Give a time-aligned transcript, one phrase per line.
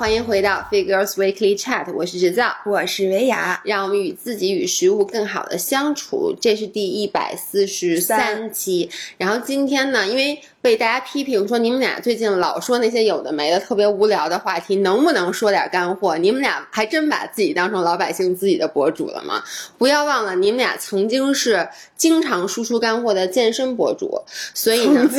[0.00, 8.88] 欢迎回到 Figures Weekly Chat，我是制造，我是维雅，让我们与自己与食物更好的相处，这是第一百四十三期。
[9.18, 16.18] 然后今天呢，因为被大家批评说你们俩最近老说那些有的没的、特别无聊的话题，能不能说点干货？
[16.18, 19.42] 你们俩还真把自己当成老百姓自己的博主了吗？
[19.78, 24.22] 不要忘了，你们俩曾经是经常输出干货的健身博主，
[24.54, 25.08] 所以呢。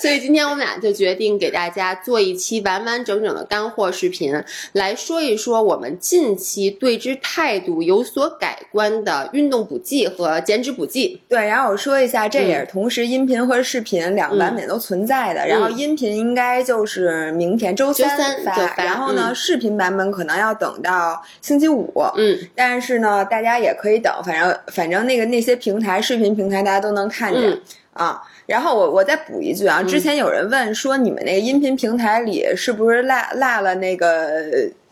[0.00, 4.34] 所以今天我们俩就决定给大家做一期完完整整的干货视频，
[4.72, 11.20] 来说一说我们近期对之态度有所改观的运动补剂和减脂补剂。
[11.28, 15.46] 对，然后我说一下，这也是同时音频和视频两个版本都存在的。
[15.46, 21.90] 然后音频应该就是明天周三发，然后呢，视频版本可能要等到星期五。
[22.18, 27.58] 嗯，但是呢，大家也可以等，反正反正那个那些平台视频平台大家都能看见
[27.94, 28.20] 啊。
[28.44, 34.30] 然后我我再补一句啊，之前有人问说你们那个音频平台里是不是落落了那个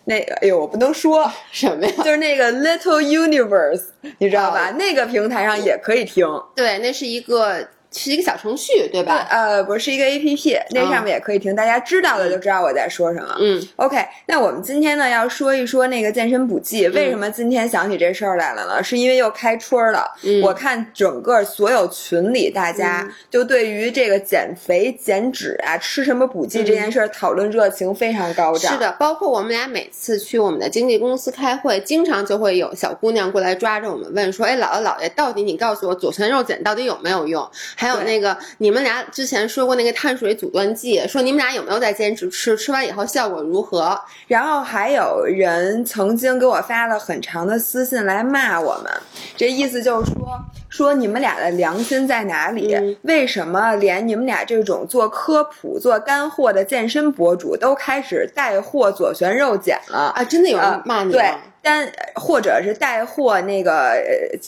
[0.07, 0.35] 那个？
[0.37, 1.93] 哎呦，我不能说 什么呀？
[1.99, 3.83] 就是那个 Little Universe，
[4.19, 4.71] 你知道吧？
[4.79, 6.27] 那个平台上也可以听。
[6.57, 7.69] 对，那是一个。
[7.93, 9.27] 是一个小程序，对吧？
[9.31, 11.57] 呃，不是一个 A P P，那上面也可以听。
[11.57, 13.37] 大家知道的就知道我在说什么。
[13.41, 13.99] 嗯，OK。
[14.27, 16.87] 那我们今天呢要说一说那个健身补剂。
[16.89, 18.83] 为什么今天想起这事儿来了呢？
[18.83, 20.09] 是因为又开春了。
[20.43, 28.73] 我看整个所有群里大家就对于这个减肥减脂啊，吃什么补剂这件事儿讨论热情非常高涨。
[28.73, 37.49] 是的，包括我们俩每次去我们的经纪公司开会，经常就会有小姑娘过来抓着我们问说：“哎，姥姥姥爷，到底你告诉我左旋肉碱到底有没有用？”
[37.81, 42.55] 还有那个，你们俩之前说过那个碳水阻断剂，说你们俩有没有在坚持吃？
[42.55, 43.99] 吃完以后效果如何？
[44.27, 48.93] 然后还有人曾经给我发了很长的私信来骂我们，
[49.35, 50.20] 这意思就是说，
[50.69, 52.99] 说你们俩的良心在哪里？
[53.03, 60.13] 为什么连你们俩这种做科普、做干货的健身博主都开始带货左旋肉碱了？
[60.15, 61.19] 啊，真的有人骂你吗？
[61.19, 61.31] 对。
[61.63, 63.95] 单或者是带货那个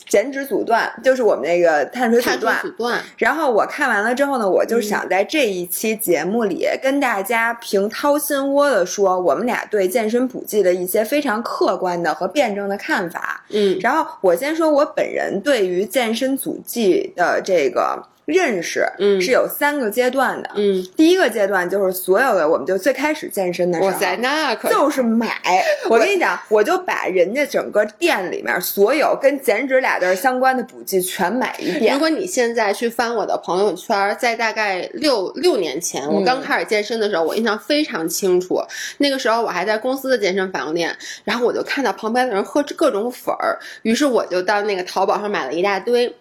[0.09, 2.59] 减脂阻断，就是我们那个碳水阻断。
[2.63, 2.99] 阻断。
[3.19, 13.45] 然后我看完了之后呢，我就想在这一期节目里跟大家凭掏心窝的说，我们俩对健身补剂的一些非常客观的和辩证的看法。
[13.51, 13.77] 嗯。
[13.83, 18.12] 然后我先说我本人对于健身足迹的这个。
[18.25, 25.41] 认识，嗯，是有三个阶段的，嗯，第一个阶段就是所有的，我们就最开始健身的时候，哇塞，那可就是买。
[25.91, 31.95] 我跟你讲，我就把人家整个店里面所有跟减脂俩字相关的补剂全买一遍。
[31.95, 38.63] 如果你现在去翻我的朋友圈，在大概六六年前，我刚开始健身的时候，我印象非常清楚。
[38.99, 46.15] 那个时候我还在公司的健身房练，然后我就看到旁边的人喝各种粉儿，于是我就到那个淘宝上买了一大堆。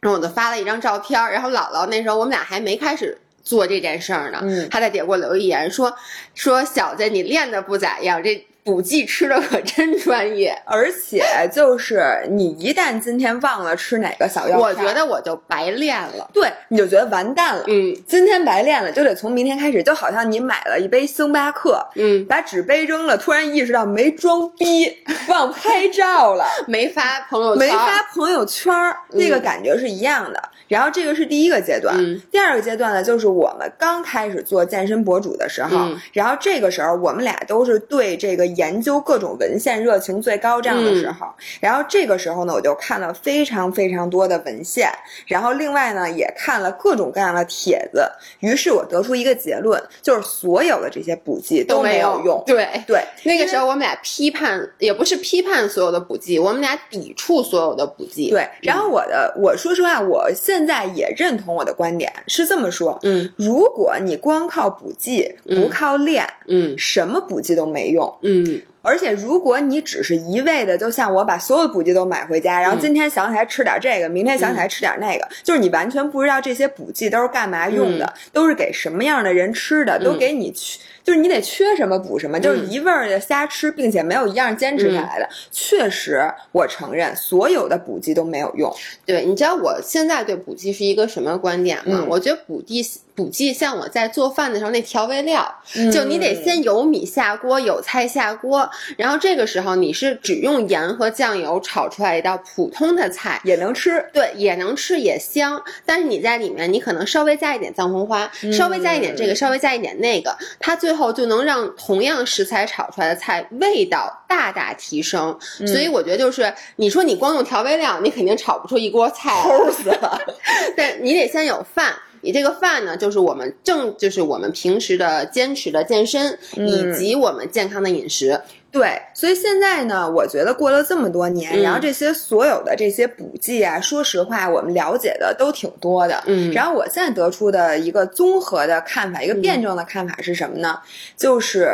[0.00, 5.96] 然后我就发了一张照片，然后姥姥那时候我们俩还没开始做这件事儿呢，她在底下给我留一言说
[6.34, 8.46] 说小子你练的不咋样，这。
[8.68, 16.28] 补剂吃的可真专业，而且就是你一旦今天忘了吃哪个小药我觉得我就白练了。
[16.34, 17.64] 对，你就觉得完蛋了。
[17.66, 24.98] 嗯，今天白练了，就得从明天开始，就好像你买了一杯星巴克，嗯，把纸杯扔了，突然意识到没装逼，
[25.28, 28.70] 忘拍照了，没发朋友，没发朋友圈，
[29.12, 30.42] 那个感觉是一样的。
[30.68, 31.96] 然后这个是第一个阶段，
[32.30, 41.26] 第二个阶段呢，就是我们刚开始做健身博主的时候，然后这个时候我们俩都是对这个研究各种文献热情最高涨的时候。
[41.60, 44.90] 然后这个时候呢，我就看了非常非常多的文献，
[45.26, 48.06] 然后另外呢也看了各种各样的帖子，
[48.40, 52.42] 于是我得出一个结论，就是所有的这些补剂都没有用。
[52.46, 58.28] 对对，那个时候我们俩批判也不是批判所有的补剂，我们俩抵触所有的补剂。
[58.28, 68.37] 对，然后我的我说实话，我现现在也认同我的观点，是这么说，嗯，如果你光靠补剂，不靠练，嗯，什么补剂都没用，嗯，
[68.80, 80.78] 而且如果你只是一味的，就像我把所有补剂都买回家，然后今天想起来吃点这个，明天想起来吃点那个，就是你完全不知道这些补剂都是干嘛用的，都是给什么样的人吃的，都给你去。
[81.04, 85.26] 就是你得缺什么补什么，就是一味儿的瞎吃，并且没有一样坚持下来的。
[85.50, 88.70] 确实，我承认所有的补剂都没有用。
[89.06, 92.04] 对，你知道我现在对补剂是一个什么观点吗？
[92.08, 92.84] 我觉得补剂。
[93.18, 95.60] 补剂像我在做饭的时候那调味料，
[95.92, 105.60] 就你得先有米下锅，有菜下锅，然后这个时候你是只用盐和酱油炒出来一道普通的菜也能吃，对，也能吃也香。
[105.84, 115.36] 但是你在里面你可能稍微加一点藏红花，稍微加一点这个，稍微加一点那个，它最后就能让同样食材炒出来的菜味道大大提升。
[115.66, 120.20] 所以我觉得就是你说你光用调味料，你肯定炒不出一锅菜，齁死了。
[120.76, 121.92] 但你得先有饭。
[122.28, 128.38] 米这个饭呢，就是我们正就是我们平时的坚持的健身，以及我们健康的饮食。
[128.70, 136.22] 对，所以现在呢，我觉得过了这么多年，然后这些所有的这些补剂啊，说实话，我们了解的都挺多的。
[136.26, 140.78] 嗯，然后我现在得出的一个综合的看法，一个辩证的看法是什么呢？
[141.16, 141.70] 就是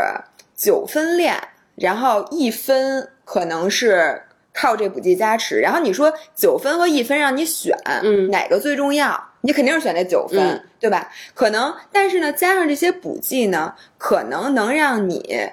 [0.56, 1.36] 九分练，
[1.74, 4.22] 然后一分可能是
[4.52, 5.58] 靠这补剂加持。
[5.58, 9.20] 然后你说九分和一分让你选，嗯，哪个最重要？
[9.44, 10.38] 你肯定是选那九分，
[10.80, 11.12] 对吧？
[11.34, 15.50] 可能，但是呢，加上这些补剂呢，可能能让你。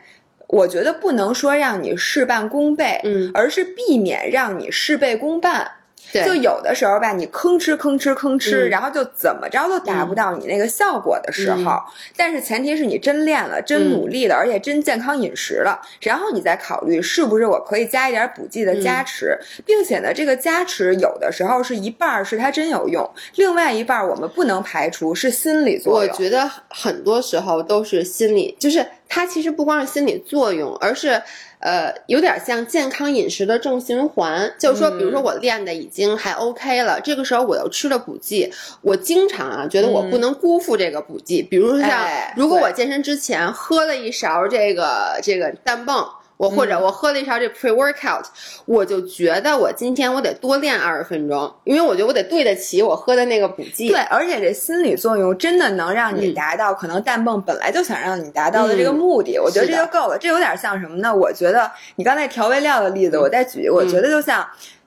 [0.48, 5.72] 我觉得不能说让你事半功倍，嗯，而是避免让你事倍功半。
[6.12, 11.82] 对，就有的时候吧，你吭哧吭哧吭哧，然后就怎么着都达不到你那个效果的时候。
[12.18, 26.12] 但是前提是你真练了，真努力了，而且真健康饮食了，然后你再考虑是不是我可以加一点补剂的加持，并且呢，这个加持有的时候是一半是它真有用，另外一半我们不能排除是心理作用。
[26.12, 31.22] 我觉得很多时候都是心理，就是它其实不光是心理作用，而是。
[31.62, 42.06] 呃，有点像健康饮食的正循环，就是说，比如说我练的已经还 OK 了，这个时候我又吃了补剂，我经常啊觉得我不能辜负这个补剂，比如说像
[42.36, 46.06] 如果我健身之前喝了一勺这个这个氮泵。
[46.42, 48.24] 我或者我喝了一勺这 pre workout，
[48.66, 53.90] 我就觉得我今天我得多练二十分钟，因为我觉得我得对得起我喝的那个补剂。
[53.90, 59.38] 对，而且这心理作用真的能让你达到可能氮泵本来就想让你达到的这个目的。
[59.38, 60.18] 我觉得这就够了。
[60.20, 61.16] 这有点像什么呢？
[61.16, 64.44] 我觉得你刚才调味料的例子，我再举，我觉得就像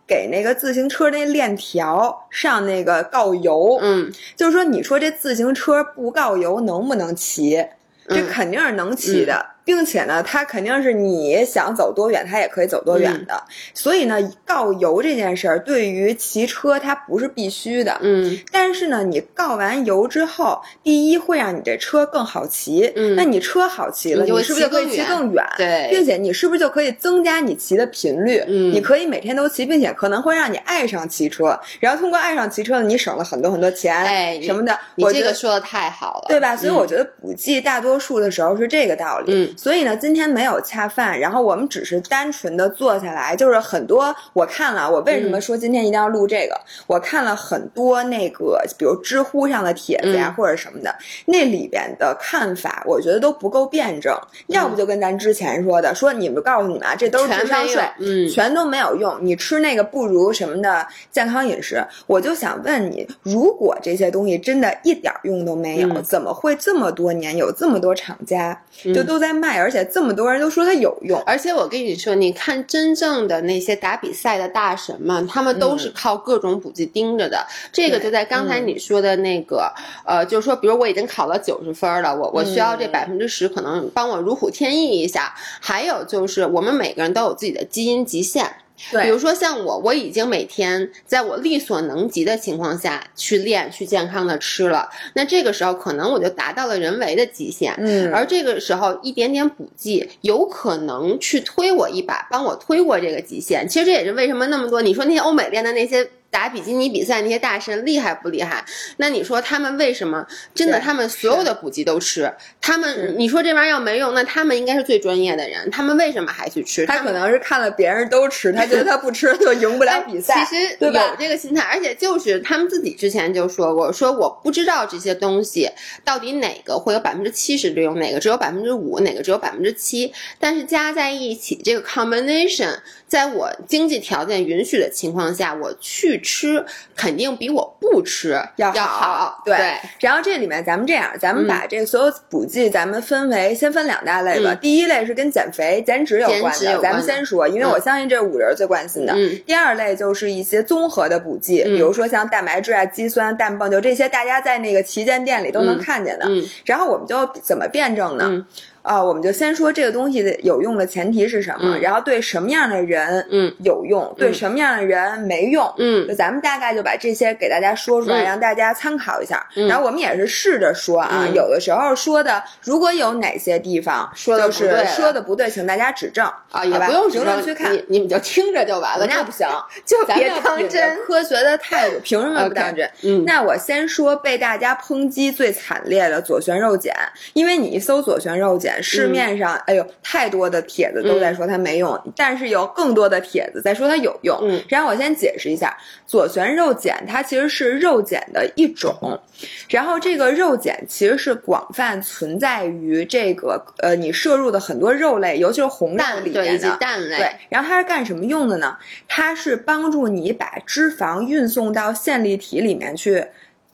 [0.09, 3.79] 给那个自行车那链条上那个告油。
[3.81, 7.65] 嗯，就是说，你说这自行车不告油能不能骑？
[8.09, 9.54] 这肯定是能骑的。
[9.65, 13.43] 并且呢，它肯定是你想走多远，它也可以走多远的。
[13.73, 17.99] 所以呢，告油这件事儿对于骑车它不是必须的。
[18.03, 18.39] 嗯。
[18.53, 22.93] 但是呢，你告完油之后，第一会让你这车更好骑。
[22.95, 23.17] 嗯。
[23.17, 25.45] 那你车好骑了，你是不是就可以骑更远？
[25.57, 25.89] 对。
[25.91, 28.43] 并且你是不是就可以增加你骑的频率？
[28.47, 28.73] 嗯。
[28.73, 31.59] 你可以每天都骑，并且可能会让你爱上骑车。
[31.81, 34.79] 然后通过爱上骑车呢，你省了很多很多钱，哎，什么的。
[34.97, 36.55] 你这个说的太好了，对吧？
[36.57, 39.33] 所以我觉得补剂大多数的时候是这个道理。
[39.33, 39.54] 嗯。
[39.57, 46.61] 所以呢，今天没有恰饭，然后我们只是单纯的坐下来，就是很多我看了，我为什么说今天一定要录这个？
[46.87, 50.95] 我看了很多那个，比如知乎上的帖子呀，或者什么的，
[51.27, 54.17] 那里边的看法，我觉得都不够辩证。
[54.49, 59.19] 要不就跟咱之前说的，说你们告诉你们啊，这都是智商税，嗯，全都没有用。
[59.21, 61.85] 你吃那个不如什么的健康饮食。
[62.07, 68.59] 我就想问你，如果这些东西真的一点用都没有，怎么会这么多年有这么多厂家
[68.95, 71.21] 就都在卖，而且这么多人都说它有用？
[71.27, 77.47] 而且我跟你说，你看真正的那些打比赛的大神们，他们都是靠各种补剂盯着的。
[77.73, 79.73] 这个就在刚才你说的那个，
[80.07, 85.35] 呃，就是说，比如我已经考了九十分了，我我需要这百分之十，可能帮我如虎添翼一下。
[85.61, 88.51] 还有就是，我们每个人都有自己的基因极限。
[88.91, 97.75] 对，比如说像我，我已经每天在我力所能及的情况下去练，去健康的吃了，那这个时候可能我就达到了人为的极限。
[97.79, 103.69] 嗯，而这个时候一点点补剂有可能去推我一把，帮我推过这个极限。
[103.69, 106.09] 其实这也是为什么那么多你说那些欧美练的那些。
[106.35, 108.65] 打比基尼比赛那些大神厉害不厉害？
[108.97, 110.81] 那你说他们为什么真的？
[110.81, 112.35] 他们所有的补剂都吃。
[112.61, 115.71] 他们你说这玩意儿要没用，那他们应该是最专业的人。
[115.71, 116.85] 他们为什么还去吃？
[116.87, 120.45] 他可能是看了别人都吃，他觉得他不吃就赢不了比赛。
[120.45, 125.71] 其实有这个心态，而且就是他们自己之前就说过，说我不知道这些东西
[126.03, 130.13] 到底哪个会有百分之七十的用，哪个只有百分之五，哪个只有百分之七。
[130.41, 132.75] 但是加在一起这个 combination，
[133.07, 136.21] 在我经济条件允许的情况下，我去。
[136.25, 136.65] 吃
[136.97, 139.57] 肯定比我不吃要好，对。
[140.01, 144.55] 然后这里面咱们这样，咱们把这所有补剂，咱们分为先分两大类吧。
[144.55, 149.15] 第一类是跟减肥、减脂有关的，咱们先说，因为我相信这是五人最关心的。
[149.47, 156.27] 第二类就是一些综合的补剂，比如说像蛋白质啊、肌酸、氮泵，就这些大家在那个旗舰店里都能看见的。
[156.65, 158.45] 然后我们就怎么辩证呢？
[158.85, 169.43] 啊，我们就先说这个东西的有用的前提是什么，然后对什么样的人嗯有用，对什么样的人没用，嗯，就咱们大概就把这些给大家说出来，让大家参考一下。
[169.55, 179.07] 然后我们也是试着说啊，有的时候说的如果有哪些地方说的是说的不对，请大家指正啊，也不用评论区看，你们就听着就完了。
[179.07, 179.49] 那不行，
[179.87, 182.87] 就别当真，科学的态度，凭什么不当真？
[183.03, 186.95] 嗯，那我先说被大家抨击最惨烈的左旋肉碱，
[187.33, 194.39] 因为你一搜左旋肉碱，碱，市面上哎呦太多的帖子都在说它没用，但是有更多的帖子在说它有用。
[194.43, 195.77] 嗯，然后我先解释一下，
[196.07, 199.21] 左旋肉碱它其实是肉碱的一种，
[199.69, 207.17] 然后这个肉碱其实是广泛存在于这个呃你摄入的很多肉类，尤其是红肉里面的蛋类。
[207.17, 208.77] 对，然后它是干什么用的呢？
[209.09, 213.25] 它是帮助你把脂肪运送到线粒体里面去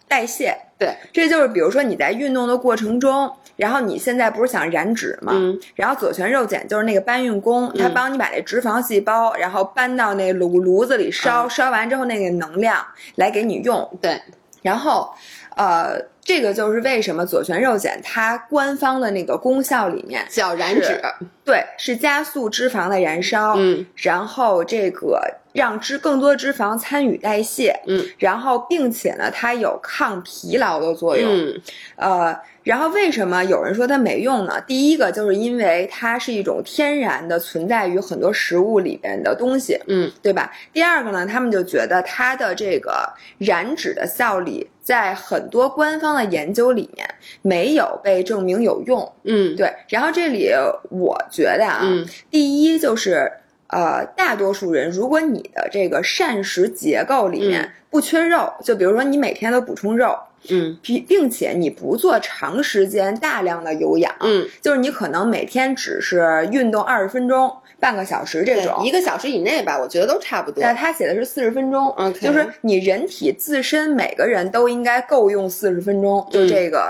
[0.08, 0.56] 代谢。
[0.80, 5.34] 对，这就是比如说你在运动的过程中，然后你现在不是想燃脂嘛？
[5.36, 12.82] 嗯，然后左旋肉碱就是那个搬运工，他帮你把那脂肪细胞，然后搬到那炉炉子里烧，烧完之后那个能量
[13.16, 13.86] 来给你用。
[14.00, 14.18] 对，
[14.62, 15.12] 然后，
[15.54, 21.00] 呃，这个就是为什么左旋肉碱它官方的那个功效里面叫燃脂，
[21.44, 25.20] 对，是加速脂肪的燃烧，嗯，然后这个。
[25.52, 31.60] 让脂更多脂肪参与代谢，嗯，然后并且呢，它有抗疲劳的作用，嗯，
[31.96, 34.60] 呃，然后为什么有人说它没用呢？
[34.60, 40.52] 第一个就是因为它是一种天然的存在于很多食物里边的东西，嗯，对吧？
[40.72, 47.06] 第二个呢，他们就觉得它的这个燃脂的效力在很多官方的研究里面
[47.42, 49.72] 没有被证明有用，嗯，对。
[49.88, 50.50] 然后这里
[50.90, 51.82] 我觉得啊，
[52.30, 53.32] 第一就是。
[53.72, 60.18] 呃，大多数人，如果你的这个膳食结构里面不缺肉，就比如说你每天都补充肉，
[60.48, 67.48] 嗯，并并且你不做长时间大量的有氧，嗯，就是你可能每天只是运动二十分钟。
[67.80, 70.62] 半个小时这种，一个小时以内吧，我觉得都差不多。
[70.62, 76.88] 那他写的是四十分钟，就是你人体自身每个人都应该够用四十分钟，就这个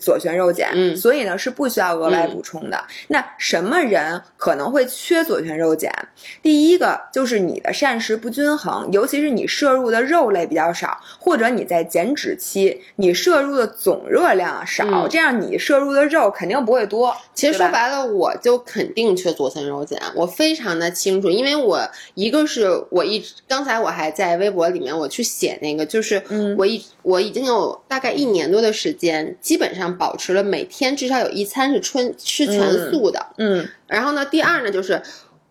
[0.00, 2.82] 左旋肉碱，嗯，所以呢是不需要额外补充的。
[3.08, 5.92] 那什么人可能会缺左旋肉碱？
[6.40, 17.14] 第一个就是你的膳食不均衡，尤其是你摄入的肉类比较少，或者你在减脂期，你摄入的总热量少，这样你摄入的肉肯定不会多。
[17.34, 20.00] 其实说白了，我就肯定缺左旋肉碱。
[20.14, 21.80] 我非常的清楚，因为我
[22.14, 26.22] 一个是我一刚才我还在微博里面我去写那个，就是
[26.56, 35.00] 我一我已经有大概一年多的时间，基本上保持了每天至少有一餐是春吃全素的，嗯，然后呢，第二呢就是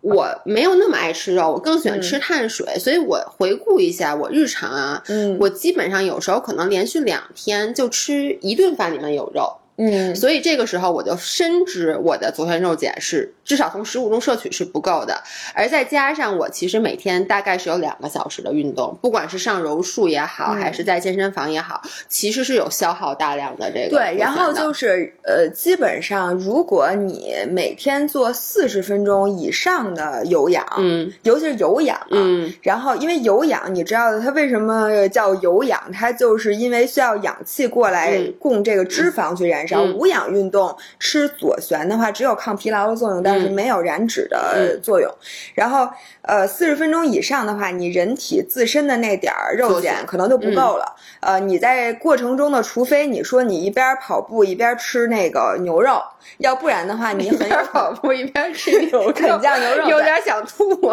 [0.00, 9.58] 我没有那么爱吃肉，我更喜欢吃碳水，所以我回顾一下我日常啊，嗯，我基本上有时候可能连续两天就吃一顿饭里面有肉。
[9.76, 15.18] 嗯，所以这个时候我就深知我的左旋肉碱是至少从食物中摄取是不够的，
[15.54, 23.96] 而再加上我其实每天大概是有两个小时的运动，不管是上柔术也好，还是在健身房也好，其实是有消耗大量的这个。
[23.96, 35.80] 对，然后就是呃，基本上如果你每天做四十分钟以上的有氧，嗯，尤其是有氧，嗯，然后因为有氧，你知道的，它为什么叫有氧？
[35.92, 39.61] 它就是因为需要氧气过来供这个脂肪去燃。
[39.94, 45.10] 无氧运动吃左旋的话，只有抗疲劳的作用，但是没有燃脂的作用。
[45.54, 45.88] 然后，
[46.22, 50.96] 呃，四十分钟以上的话，你人体自身的那点儿肉碱可能就不够了。
[51.20, 56.02] 呃，你在过程中呢，除非你说你一边跑步一边吃那个牛肉，
[56.38, 60.92] 要不然的话，你很边跑步一边吃牛 肉，啃酱牛肉，有点想吐。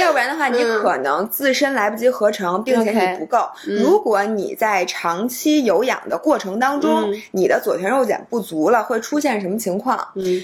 [0.00, 3.48] 要不然的话， 你可能自身来不及合成，并且你不够。
[3.64, 9.98] 如果你在长期有氧的过程当中，你的左旋肉碱不足了，会出现什么情况？
[10.14, 10.42] 嗯。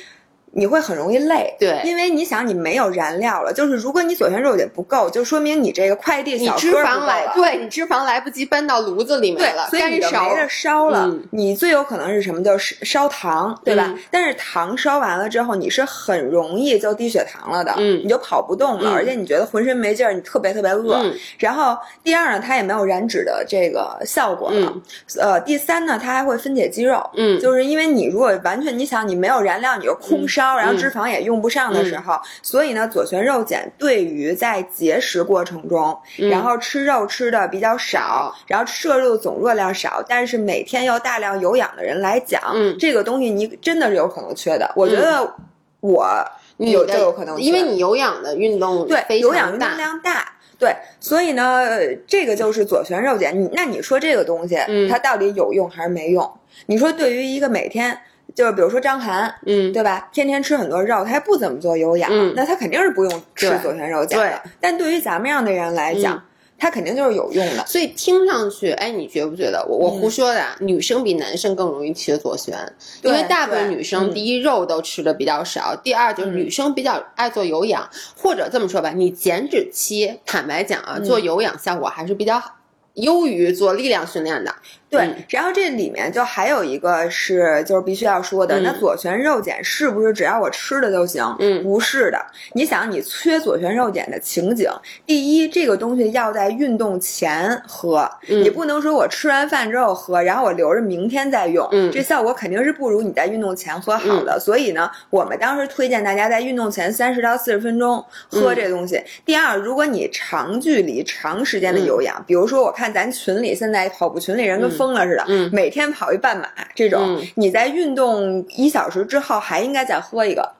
[0.58, 11.14] 你会很容易累，对，因为你想你没有燃料了，就是如果你左旋肉碱不够，就说明你这个快递小哥不够了，对你脂肪来不及搬到炉子里面了，所以你就没得烧了。
[11.30, 12.42] 你最有可能是什么？
[12.42, 13.94] 就是烧糖，对吧？
[14.10, 21.00] 但是糖烧完了之后，你是很容易就低血糖了的，嗯，你就跑不动了，而且你觉得浑身没劲儿，你特别特别饿。
[21.38, 24.74] 然后第二呢，它也没有燃脂的这个效果了。
[25.20, 30.47] 呃，第三呢，它还会分解肌肉，嗯，就是因为你如果完全你想你没有燃料，你就空烧。
[30.48, 42.40] 烧，然后脂肪也用不上的时候，所以呢，左旋肉碱对于在节食过程中，然后吃肉吃的比较少，然后摄入总热量少，但是每天要大量有氧的人来讲，
[42.78, 44.72] 这个东西你真的是有可能缺的。
[44.74, 45.34] 我觉得
[45.80, 46.08] 我
[46.56, 51.66] 有就有可能，因为你有氧的运动对有氧运动量大，对，所以呢，
[52.06, 53.38] 这个就是左旋肉碱。
[53.38, 54.56] 你那你说这个东西，
[54.88, 56.30] 它到底有用还是没用？
[56.66, 57.98] 你说对于一个每天。
[58.34, 60.08] 就是比如说张涵，嗯，对吧？
[60.12, 64.42] 天天吃很多肉，他还不怎么做有氧，那他肯定是不用吃左旋肉碱的。
[64.60, 66.22] 但对于咱们样的人来讲，
[66.58, 67.64] 他肯定就是有用的。
[67.66, 70.44] 所以听上去，哎，你觉不觉得我我胡说的？
[70.60, 72.56] 女生比男生更容易吃左旋，
[73.02, 82.56] 因为大部分女生第一肉都吃的比较少，第二就是女生比较爱做有氧，或者这么说吧，你减脂期，坦白讲啊，做有氧效果还是比较好。
[82.94, 84.52] 优于做力量训练的。
[84.90, 91.22] 对，然后这里面就还有一个是，就是必须要说的，那左旋肉碱是不是只要我吃了就行？
[91.40, 92.18] 嗯，不是的。
[92.54, 94.70] 你想，你缺左旋肉碱的情景，
[95.04, 104.40] 第一，这个东西要在运动前喝，你不能说我吃完饭之后喝，然后我留着明天再用，嗯，这效果肯定是不如你在运动前喝好的。
[104.40, 108.98] 所以呢，我们当时推荐大家在运动前三十到四十分钟喝这东西。
[109.26, 114.77] 第二，如果你长距离、长时间的有氧，比如说我看咱群里现在跑步群里人跟。
[114.78, 120.52] 疯了似的，嗯，每天跑一半马这种，你在运动一小时之后还应该再喝一个。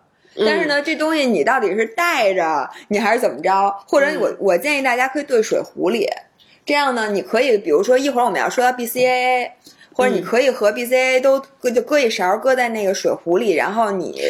[0.45, 3.75] 但是呢，这东西你到底是带着你还是怎么着？
[3.87, 6.07] 或者我我建议大家可以兑水壶里，
[6.67, 9.51] 这样呢，你可以比如说一会儿我们要说到 BCAA，
[9.95, 14.21] 或者你可以和 BCAA 都搁就搁一勺搁在那个水壶里，然后你。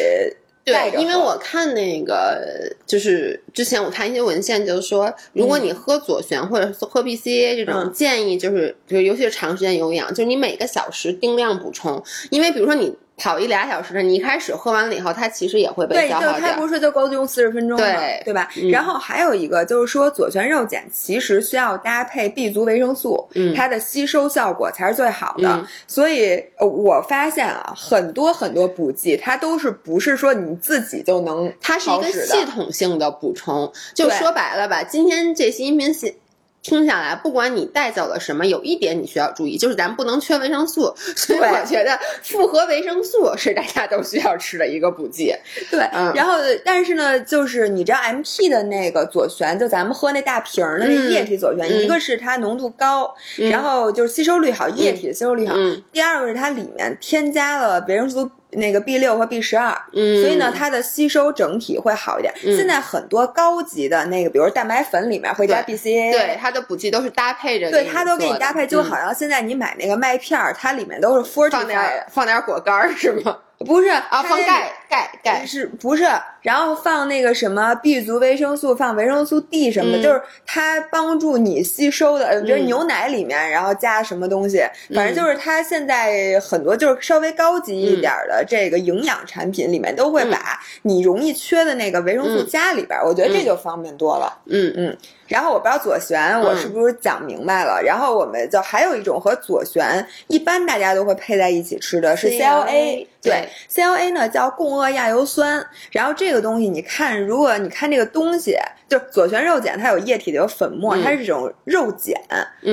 [0.71, 2.41] 对，因为我看那个，
[2.85, 12.95] 就是之前我看一些文献，就是说，如果你喝左旋或者喝 BCA 这种，建议就是，就是尤其是长时间有氧，就是你每个小时定量补充，因为比如说你。
[13.19, 16.33] 跑一俩小时的，你一开始喝完了以后，它其实也会被消耗掉。
[16.33, 17.85] 对，它不是就够用四十分钟吗？
[17.85, 18.49] 对，对吧？
[18.71, 25.67] 然后还有一个就是说，左旋肉碱其实需要搭配 B 族维生素，它的吸收效果才是最好的。
[25.85, 33.71] 所以我发现啊，很多很多补剂，它都是不是说你自己就能，它是一个系统性的补充。
[33.93, 36.17] 就说白了吧，今天这期音频系。
[36.61, 40.93] 听下来，不管你带走了什么，有一点你需要注意，就是咱不能缺维生素。
[41.15, 45.33] 所以我觉得复合维生素是大家都需要吃的一个补剂。
[45.71, 45.79] 对，
[46.13, 46.33] 然后
[46.65, 53.13] 但是呢，就是你知道 M P 的那个左旋，就咱们喝那大瓶儿的那液体左旋，一个是它浓度高，
[53.49, 55.55] 然后就是吸收率好，液体的吸收率好。
[55.91, 58.29] 第二个是它里面添加了维生素。
[58.51, 62.33] 那个 B 六和 B 十二，嗯，所以呢，它的吸收整体会好一点。
[62.41, 73.37] 现在很多高级的那个，比如蛋白粉里面会加 BCA，对，它的补剂都是搭配着，对，它都给你搭配，就好像现在你买那个麦片儿，它里面都是 forty，放点放点果干是吗？
[73.59, 76.05] 不是啊，放钙钙钙是不是？
[76.41, 82.41] 然后放那个什么 B 族维生素，放维生素 D 什么的，就是它帮助你吸收的。
[82.41, 84.63] 比如牛奶里面，然后加什么东西，
[84.95, 94.33] 反正就是它现在很多就是稍微高级一点的这个营养产品里面都会把你容易缺的那个维生素加里边，我觉得这就方便多了。
[94.45, 94.97] 嗯嗯。
[95.27, 97.79] 然后我不知道左旋我是不是讲明白了。
[97.83, 103.05] 然后我们就还有一种和左旋一般大家都会配在一起吃的是 CLA。
[103.21, 112.19] 对，CLA 呢叫共轭亚油酸，然后这个东西你看，如果你看这个东西，就是左旋肉碱，它有液体的，有粉末，它是这种肉碱，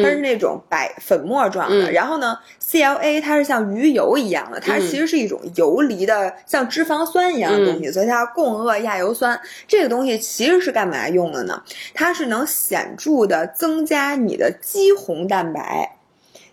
[0.02, 1.90] 它是那种白粉末状的。
[1.92, 9.38] 然后呢，CLA 它是像鱼油一样的，它其实是一种游离的，像脂肪酸一样的东西，所以它叫共轭亚油酸。
[9.66, 11.62] 这个东西其实是干嘛用的呢？
[11.92, 15.96] 它是能显著的增加你的肌红蛋白。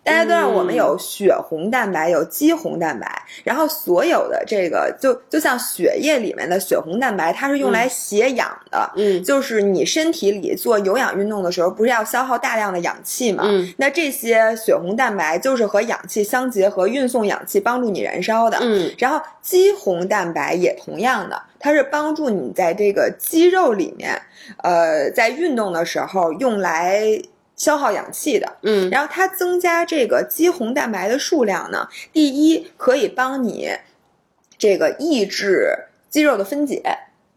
[0.04, 8.92] 大家都知道，我们有血红蛋白，有肌红蛋白，然后所有的这个就就像血液里面的血红蛋白，它是用来携氧的。
[8.98, 13.44] 嗯，就是你身体里做有氧运动的时候，不是要消耗大量的氧气嘛？
[13.48, 18.58] 嗯，那这些血红蛋白就是和氧气相结合，运送氧气，帮助你燃烧的。
[18.62, 24.22] 嗯，然后肌红蛋白也同样的，它是帮助你在这个肌肉里面，
[24.58, 27.22] 呃，在运动的时候用来。
[27.64, 33.70] 消耗氧气的，嗯，然后它增加这个肌红蛋白的数量呢，第一可以帮你
[34.58, 35.70] 这个抑制
[36.10, 36.84] 肌肉的分解。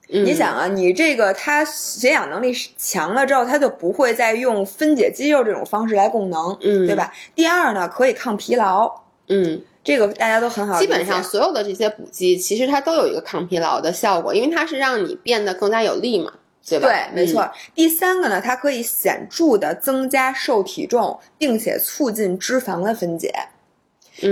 [0.09, 7.13] 你想啊，你这个它血氧能力强了之后，它就不会再用分解肌肉这种方式来供能，嗯，对吧？
[7.37, 8.93] 第二呢，可以抗疲劳，
[9.29, 10.81] 嗯，这个大家都很好。
[10.81, 16.33] 基本上所有的这些补剂，其实它都有一个抗疲劳的效果，因为它是让你变得更加有力嘛。
[16.69, 16.81] 对，
[17.15, 17.49] 没错。
[17.75, 23.33] 第三个呢，它可以显著的增加瘦体重，并且促进脂肪的分解。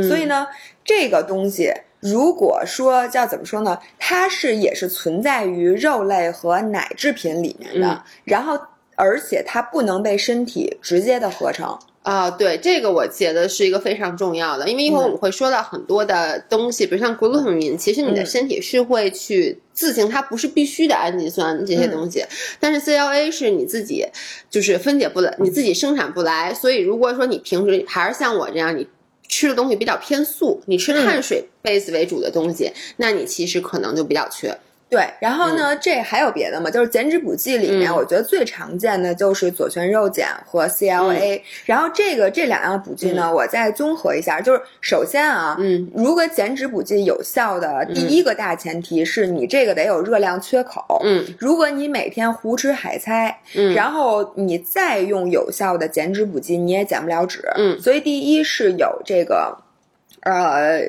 [0.09, 0.49] 所以呢，
[0.85, 8.59] 这个东西如果说叫怎么说呢，它是也是存在于肉类和奶制品里面的，然后
[8.97, 11.79] 而且它不能被身体直接的合成。
[12.05, 22.23] 啊，对，这个我觉得是一个非常重要的，因为一会儿我们会说到很多的东西，比如像 glutamine，其实你的身体是会去自行，它不是必须的氨基酸这些东西，
[22.61, 24.05] 但是 CLA 是你自己
[24.51, 28.87] 就是分解不来，你自己生产不来，所以如果说你平时还是像我这样，你
[29.27, 34.55] 吃的东西比较偏素，你吃碳水 base 为主的东西，那你其实可能就比较缺。
[34.91, 36.71] 对，然后呢，这还有别的吗？
[36.71, 41.41] 就是减脂补剂里面，我觉得最常见的就是左旋肉碱和 CLA。
[41.65, 51.01] 然后这个这两样补剂呢，我再综合一下，就是首先啊，嗯，如果减脂补剂有效的第一个大前提是你这个得有热量缺口。
[51.05, 57.43] 嗯，如果你每天胡吃海塞，嗯，然后你再用有效的减脂补剂，你也减不了脂。
[57.57, 59.57] 嗯，所以第一是有这个。
[60.21, 60.81] 呃，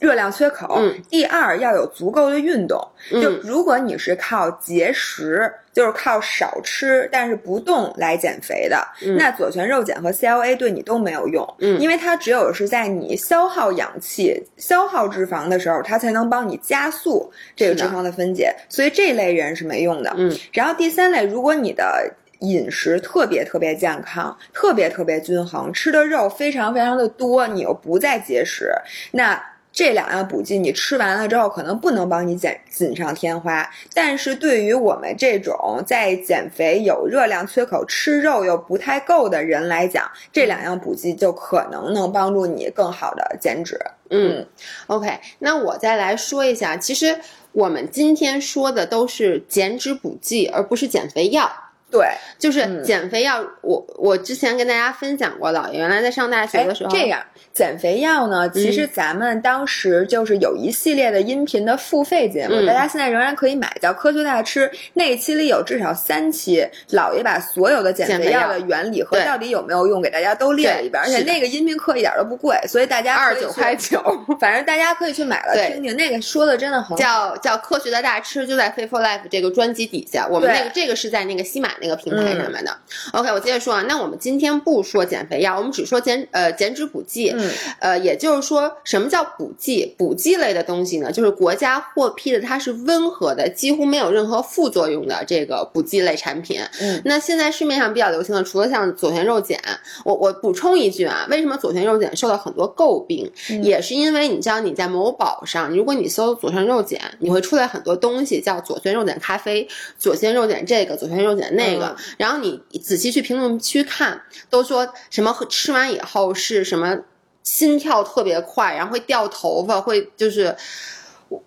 [0.00, 0.80] 热量缺口。
[1.08, 2.80] 第二，要有足够的运动。
[3.10, 8.86] 就如果你是靠节食，就是靠少吃但是不动来减肥的，
[9.18, 11.46] 那左旋肉碱和 CLA 对你都没有用。
[11.58, 18.54] 嗯，因为它只有是在你消耗氧气、消耗脂肪的时候，它才能帮你加速这个脂肪的分解。
[18.68, 20.14] 所以这类人是没用的。
[20.16, 22.08] 嗯，然后第三类，如果你的
[22.40, 28.70] 饮食特别特别健康，特别特别均衡，吃的肉非常非常的多，你又不再节食，
[29.10, 29.42] 那
[29.74, 43.76] 这两样补剂你吃完了之后，可能不能帮你减锦上添花，但是对于我们这种在减肥有热量缺口、吃肉又不太够的人来讲，这两样补剂就可能能帮助你更好的减脂。
[44.10, 44.46] 嗯
[44.86, 47.18] ，OK，那我再来说一下，其实
[47.50, 51.50] 我们今天说的都是减脂补剂，而不是减肥药。
[51.94, 52.08] 对，
[52.40, 53.40] 就是减肥药。
[53.60, 64.68] 我我之前跟大家分享过了，原来在上大学的时候，这样减肥药呢，其实咱们当时就是有一系列的音频的付费节目，大家现在仍然可以买，叫《科学大吃》。
[64.92, 74.02] 那一期里有至少三期，老爷把所有的减肥药的原理和到底有没有用给大家都列了一遍，而且那个音频课一点都不贵，所以大家二十九块九，
[74.40, 75.96] 反正大家可以去买了听听。
[75.96, 80.26] 那个说的真的很好叫叫《科学的大吃》，就在 Fit for Life 这个专辑底下。
[80.28, 81.70] 我们那个这个是在那个西马。
[81.84, 82.74] 那个平台上面的
[83.12, 89.94] ，OK，我接着说啊，那我们今天不说减肥药，我们只说减呃减脂补剂，嗯，呃，也就是说，什么叫补剂？
[89.98, 96.58] 补剂类的东西呢，就是国家获批的，它是温和的，几乎没有任何副作用的这个补剂类产品。
[96.80, 99.60] 嗯，那现在市面上比较流行的，除了像左旋肉碱，
[100.06, 103.30] 我我补充一句啊，为什么左旋肉碱受到很多诟病？
[103.62, 109.68] 也是因为你知道你在某宝上，如果你搜左旋肉碱，你会出来很多东西，叫左旋肉碱咖啡、
[109.98, 111.63] 左旋肉碱这个、左旋肉碱那。
[111.66, 116.98] 那个，然后你仔细去评论区看，都说什么吃完以后是什么
[117.42, 120.56] 心跳特别快，然后会掉头发，会就是。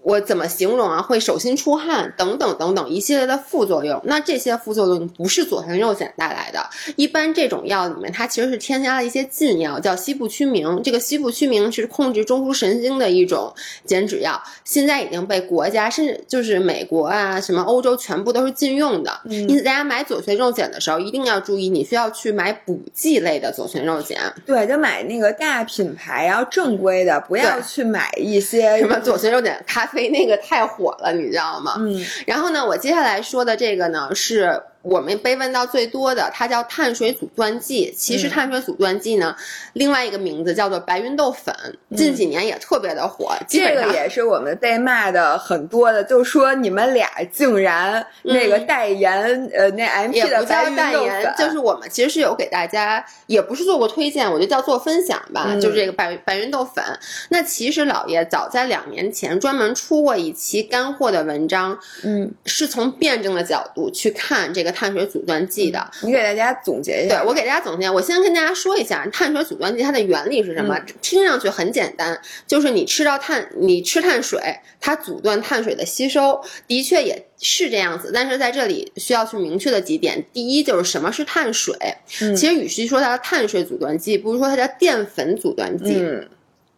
[0.02, 1.02] 我怎么形容啊？
[1.02, 4.02] 会手心出汗等等等等一系列的副作用。
[4.06, 6.60] 那这些副作用不是左旋肉碱带来的。
[6.96, 10.82] 一般这种药里面，它其实是添加了一些禁药，叫西部曲明。
[10.84, 13.54] 这个西部曲明是控制中枢神经的一种
[13.86, 19.12] 减脂药，现在已经被国家甚至就是美国啊，什么欧洲全部都是禁用的。
[19.26, 24.34] 因此，大家买左旋肉碱的时候一定要注意，你需要去买补剂类的左旋肉碱。
[24.46, 29.64] 对，就买那个大品牌，然后正规的，不要去买一些什么左旋肉碱。
[29.78, 31.76] 咖啡那个太火了，你知道吗？
[31.78, 34.64] 嗯，然后呢，我接下来说的这个呢是。
[34.88, 37.94] 我们被问到最多的，它叫碳水阻断剂。
[37.98, 39.36] 其实碳水阻断剂呢，
[39.74, 41.54] 另外一个名字叫做白芸豆粉，
[41.94, 43.36] 近几年也特别的火。
[43.50, 55.54] 这个也是我们被骂的很多的，就说你们俩竟然那个代言呃那 M P 的白芸豆粉，就是我们其实是有给大家，也不是做过推荐，我就叫做分享吧。
[55.60, 56.82] 就是这个白白芸豆粉。
[57.28, 64.77] 那其实老爷早在两年前专门出过一期干货的文章，嗯，是从辩证的角度去看这个。
[64.78, 67.16] 碳水阻断剂的，你给大家总结一下。
[67.18, 70.80] 对我给大家总结，我先跟大家说一下碳水阻断剂它的原理是什么。
[71.02, 74.40] 听上去很简单，就是你吃到碳，你吃碳水，
[74.80, 78.12] 它阻断碳水的吸收，的确也是这样子。
[78.14, 81.76] 但是在这里需要去明确的几点，第一就是什么是碳水。
[82.08, 85.98] 其实与其说它叫碳水阻断剂，不如说它叫淀粉阻断剂。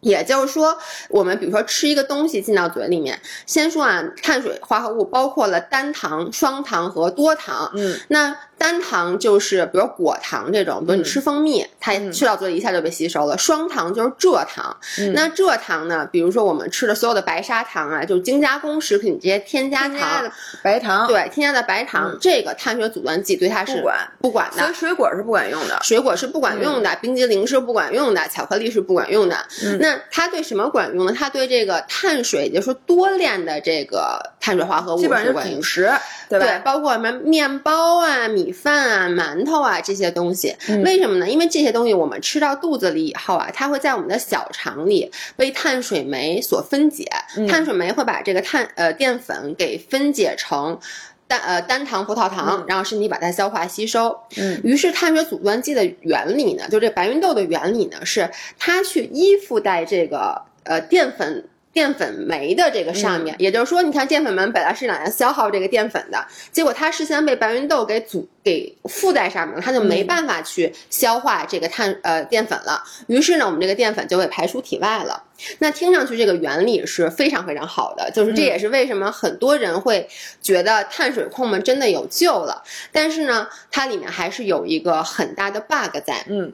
[0.00, 0.76] 也就是说，
[1.08, 7.70] 我们比如说吃一个东西进到嘴里面，先说啊，碳水化合物包括了单糖、双糖和多糖。
[7.74, 8.36] 嗯，那。
[8.60, 13.38] 单糖就是比如果糖这种，比如你吃蜂蜜，它去到嘴里一下就被吸收了。
[13.38, 14.76] 双糖就是蔗糖，
[15.14, 16.06] 那蔗糖呢？
[16.12, 20.30] 比如说我们吃的所有的白砂糖啊，就是精加工食品这些添加糖，
[20.62, 24.58] 白糖对，添加的白糖，这个碳水阻断剂对它是不管不管的。
[24.58, 29.38] 所以水果是不管用的，水果是不管用的，冰激凌是不管用的，巧克力是不管用的。
[29.78, 31.14] 那它对什么管用呢？
[31.18, 35.90] 它对这个碳水，也就是说多链的这个碳水化合物基本上是主食，
[36.28, 36.44] 对吧？
[36.44, 38.49] 对，包括什么面包啊、米。
[38.52, 41.28] 饭啊，馒头啊，这些东西，为什么呢？
[41.28, 47.06] 因为这些东西我们吃到肚子里以后啊，它会在我们的小肠里被碳水酶所分解，
[47.48, 50.78] 碳水酶会把这个碳呃淀粉给分解成
[51.26, 54.16] 单呃单糖葡萄糖，然后身体把它消化吸收。
[54.36, 61.44] 嗯，于是碳水阻断剂的原理呢，就这白芸豆的原理呢，是它去依附在这个呃淀粉。
[61.72, 72.82] 淀粉酶的这个上面，也就是说，你看淀粉酶本来是用来消耗这个淀粉的，结果它事先被白芸豆给阻给附在上面了，它就没办法去消化这个碳呃淀粉了。
[73.06, 75.22] 于是呢，我们这个淀粉就被排出体外了。
[75.60, 80.08] 那听上去这个原理是非常非常好的，就是这也是为什么很多人会
[80.42, 82.64] 觉得碳水控们真的有救了。
[82.90, 86.24] 但是呢，它里面还是有一个很大的 bug 在。
[86.28, 86.52] 嗯，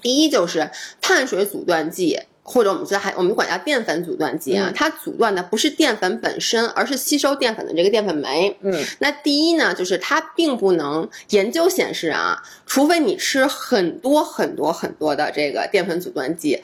[0.00, 0.70] 第一就是
[1.00, 2.20] 碳水阻断剂。
[2.42, 8.56] 或者我们说还我们管叫淀粉阻断剂啊，它阻断的不是淀粉本身，而是吸收淀粉的这个淀粉酶。
[8.62, 16.60] 嗯，那第一呢，就是它并不能研究显示啊，除非你吃很多很多很多的这个淀粉阻断剂。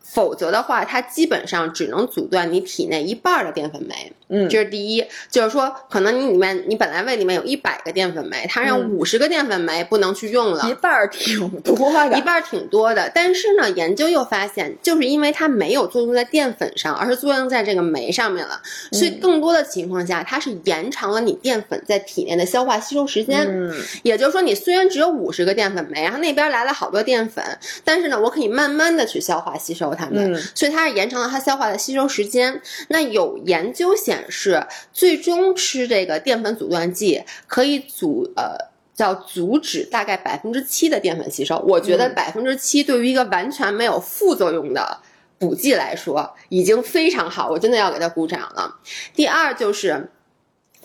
[0.00, 4.12] 否则的话，它基本上只能阻断你体内一半的淀粉酶。
[4.28, 13.10] 嗯，这是第一，就是说，可能你里面你本来胃里面有一百个淀粉酶，它让五十个淀粉酶不能去用了，一半儿挺多的，一半儿挺多的。
[13.14, 18.60] 但是呢，研究又发现，就是因为它没有作用在淀粉上，而是作用在这个酶上面了，
[18.92, 23.46] 所以更多的情况下，它是延长了你淀粉在体内的消化吸收时间。
[23.48, 27.42] 嗯，也就是说，你虽然只有五十个淀粉酶，然后那边来了好多淀粉，
[27.82, 32.60] 但是呢，我可以慢慢的去消化吸收它们，所以它是延长了它消化的吸收时间。
[32.88, 38.56] 那有研究显示，最终吃这个淀粉阻断剂可以阻呃
[38.94, 41.58] 叫阻止大概百分之七的淀粉吸收。
[41.66, 44.98] 我觉得百分之七对于一个完全没有副作用的
[45.38, 48.76] 补剂来说已经非常好，我真的要给他鼓掌了。
[49.14, 50.10] 第二就是。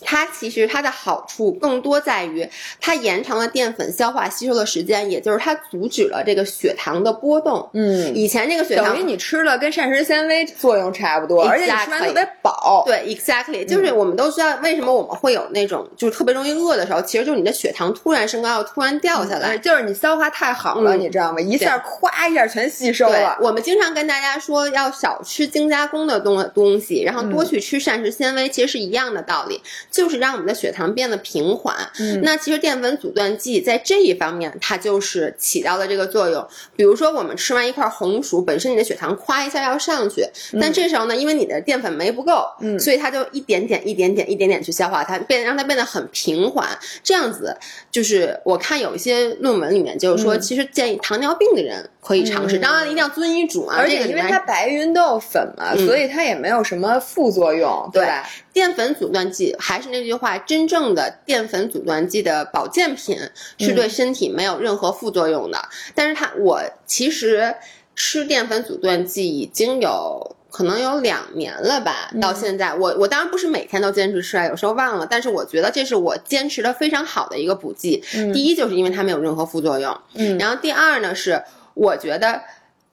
[0.01, 2.47] 它其实它的好处更多在于，
[2.81, 7.69] 它延长了淀粉消化吸收的时间，也就是它阻止了这个血糖的波动。
[7.73, 12.83] 嗯，以前这个血糖等于你吃了跟膳食纤维作用差不多，而且你吃完特别饱。
[12.85, 21.39] 对，exactly，就是我们都知道为什么我们会有那种就是特别容易饿的时候，其实就是你的血糖突然升高，又突然掉下来，就是你消化太好了，你知道吗？
[21.39, 23.37] 一下咵一下全吸收了。
[23.41, 29.61] 我们经常跟大家说要少吃精加工的东东西，然后多去吃膳食纤维，其实是一样的道理。
[29.93, 31.75] 就是让我们的血糖变得平缓。
[31.99, 36.45] 嗯，那其实淀粉阻断剂在这一方面，它就是起到了这个作用。
[36.75, 40.25] 比如说，我们吃完一块红薯，本身你的血糖咵一下要上去，
[40.59, 46.67] 但这时候呢，因为你的淀粉酶不够，嗯，所以它就一点点、一点点、一点点去消化它，变让它变得很平缓。
[47.03, 47.55] 这样子，
[47.91, 53.77] 就是我看有一些论文里面就是说，其实建议糖尿病的人可以尝试，当然一定要遵医嘱啊。
[53.77, 58.27] 而且因为它白芸豆粉嘛，所以它也没有什么副作用，对吧？
[58.53, 63.17] 淀粉阻断剂还是那句话，真正的淀粉阻断剂的保健品
[63.57, 65.59] 是对身体没有任何副作用的。
[65.95, 67.55] 但是它，我其实
[67.95, 75.07] 吃淀粉阻断剂已经有可能有两年了吧，到现在，我我当然不是每天都坚持吃啊，有时候忘了。
[75.09, 78.03] 但是我觉得这是我坚持的非常好的一个补剂。
[78.31, 79.99] 第一，就是因为它没有任何副作用。
[80.13, 82.41] 嗯，然后第二呢，是我觉得。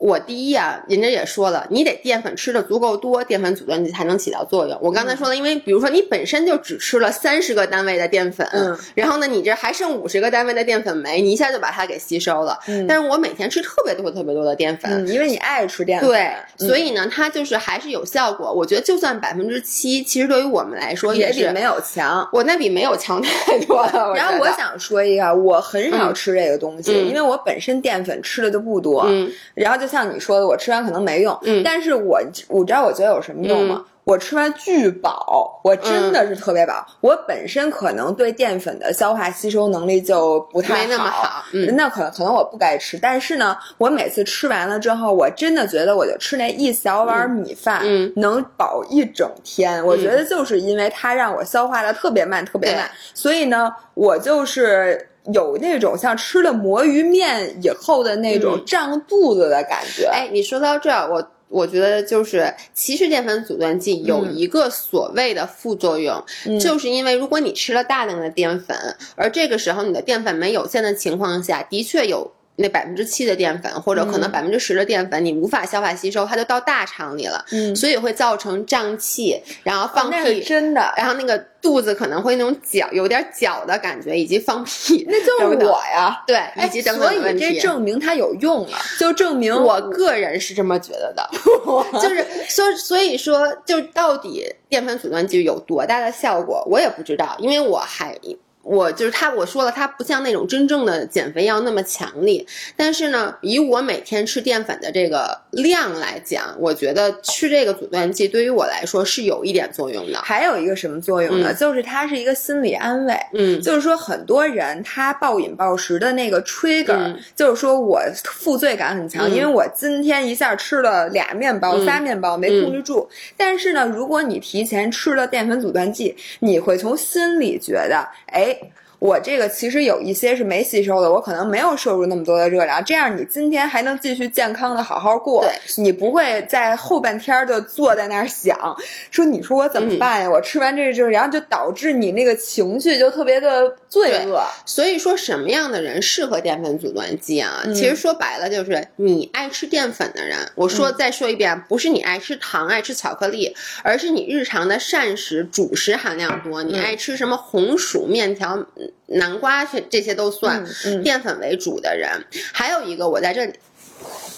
[0.00, 4.78] 我第一啊，人家也说了，你得淀粉吃的足够多，淀粉阻断剂才能起到作用。
[4.80, 12.58] 我刚才说了，因为比如说你本身就只吃了三十个单位的淀粉，嗯，然后呢，你这还剩五十个单位的淀粉酶，你一下就把它给吸收了。
[12.66, 16.32] 嗯，但是我每天吃特别多特别多的淀粉，因为你爱吃淀粉，对，
[16.66, 18.50] 所以呢，它就是还是有效果。
[18.50, 22.26] 我觉得就算百分之七，其实对于我们来说也比没有强。
[22.32, 24.14] 我那比没有强太多了。
[24.14, 29.04] 然后我想说一个，我很少吃这个东西，因为我本身淀粉吃的就不多。
[29.06, 30.70] 嗯，然后就像你说的，我吃。
[30.70, 33.84] 完可能没用，嗯，但是我我知道我觉得有什么用吗？
[34.04, 36.86] 我吃完巨饱，我真的是特别饱。
[37.00, 42.96] 我本身可能对淀粉的消化吸收能力就不太那么好，嗯，那可能可能我不该吃。
[43.02, 49.84] 但是呢，我每次吃完了之后，我真的觉得我就吃那一小碗米饭，嗯，能饱一整天。
[49.84, 55.08] 我觉得就是因为它让我消化的特别慢，特别慢，所以呢，我就是。
[55.32, 60.06] 有那种像吃了魔芋面以后的那种胀肚子的感觉。
[60.06, 66.24] 哎，你说到这儿，我我觉得就是，其实淀粉阻断剂有一个所谓的副作用，
[66.60, 68.76] 就是因为如果你吃了大量的淀粉，
[69.16, 72.32] 而这个时候你的淀粉酶有限的情况下，的确有。
[72.60, 85.66] 那百分之七的淀粉，或者可能百分之十的淀粉，你无法消化吸收，它就到大肠里了，嗯，所以会造成胀气，然后放屁，真的，然后那个肚子可能会那种绞，有点绞的感觉，以及放屁， 那就是。
[85.70, 87.60] 我呀，对，以及等等问题，所以这。
[87.60, 91.30] 证明它有用了，就证明我个人是这么觉得的，
[92.00, 98.16] 就是所所以说，就到底淀粉阻断剂有多大的效果，我也不知道，因为我还。
[98.62, 102.46] 我就是他，我说了，它不像那种真正的减肥药那么强力，
[102.76, 110.20] 但是呢，以我每天吃淀粉的这个量来讲，我觉得吃这个阻断剂对于我来说是有一点作用的。
[110.20, 111.54] 还有一个什么作用呢？
[111.54, 113.16] 就是它是一个心理安慰。
[113.32, 123.08] 嗯，就是说很多人他暴饮暴食的那个 trigger，就是说我负罪感很强，因为我今天一下吃了俩面包、仨面包没控制住。
[123.38, 128.49] 但是呢，如果你提前吃了淀粉阻断剂，你会从心里觉得，哎。
[128.50, 128.72] Ouais.
[129.00, 135.42] 我这个其实有一些是没吸收的，我可能没有摄入那么多的热量，这样你今天还能继续健康的好好过。
[135.78, 138.76] 你不会在后半天就坐在那儿想，
[139.10, 140.28] 说你说我怎么办呀？
[140.28, 144.44] 我吃完这个之后，然后就导致你那个情绪就特别的罪恶。
[144.66, 147.62] 所以说，什么样的人适合淀粉阻断剂啊？
[147.74, 150.36] 其实说白了就是你爱吃淀粉的人。
[150.54, 158.62] 我说再说一遍，不是你爱吃糖、爱吃巧克力，而是你日常的膳食主食含量多，你爱吃什么红薯、面条。
[159.06, 160.64] 南瓜这这些都算
[161.02, 163.52] 淀粉为主的人，还有一个我在这里，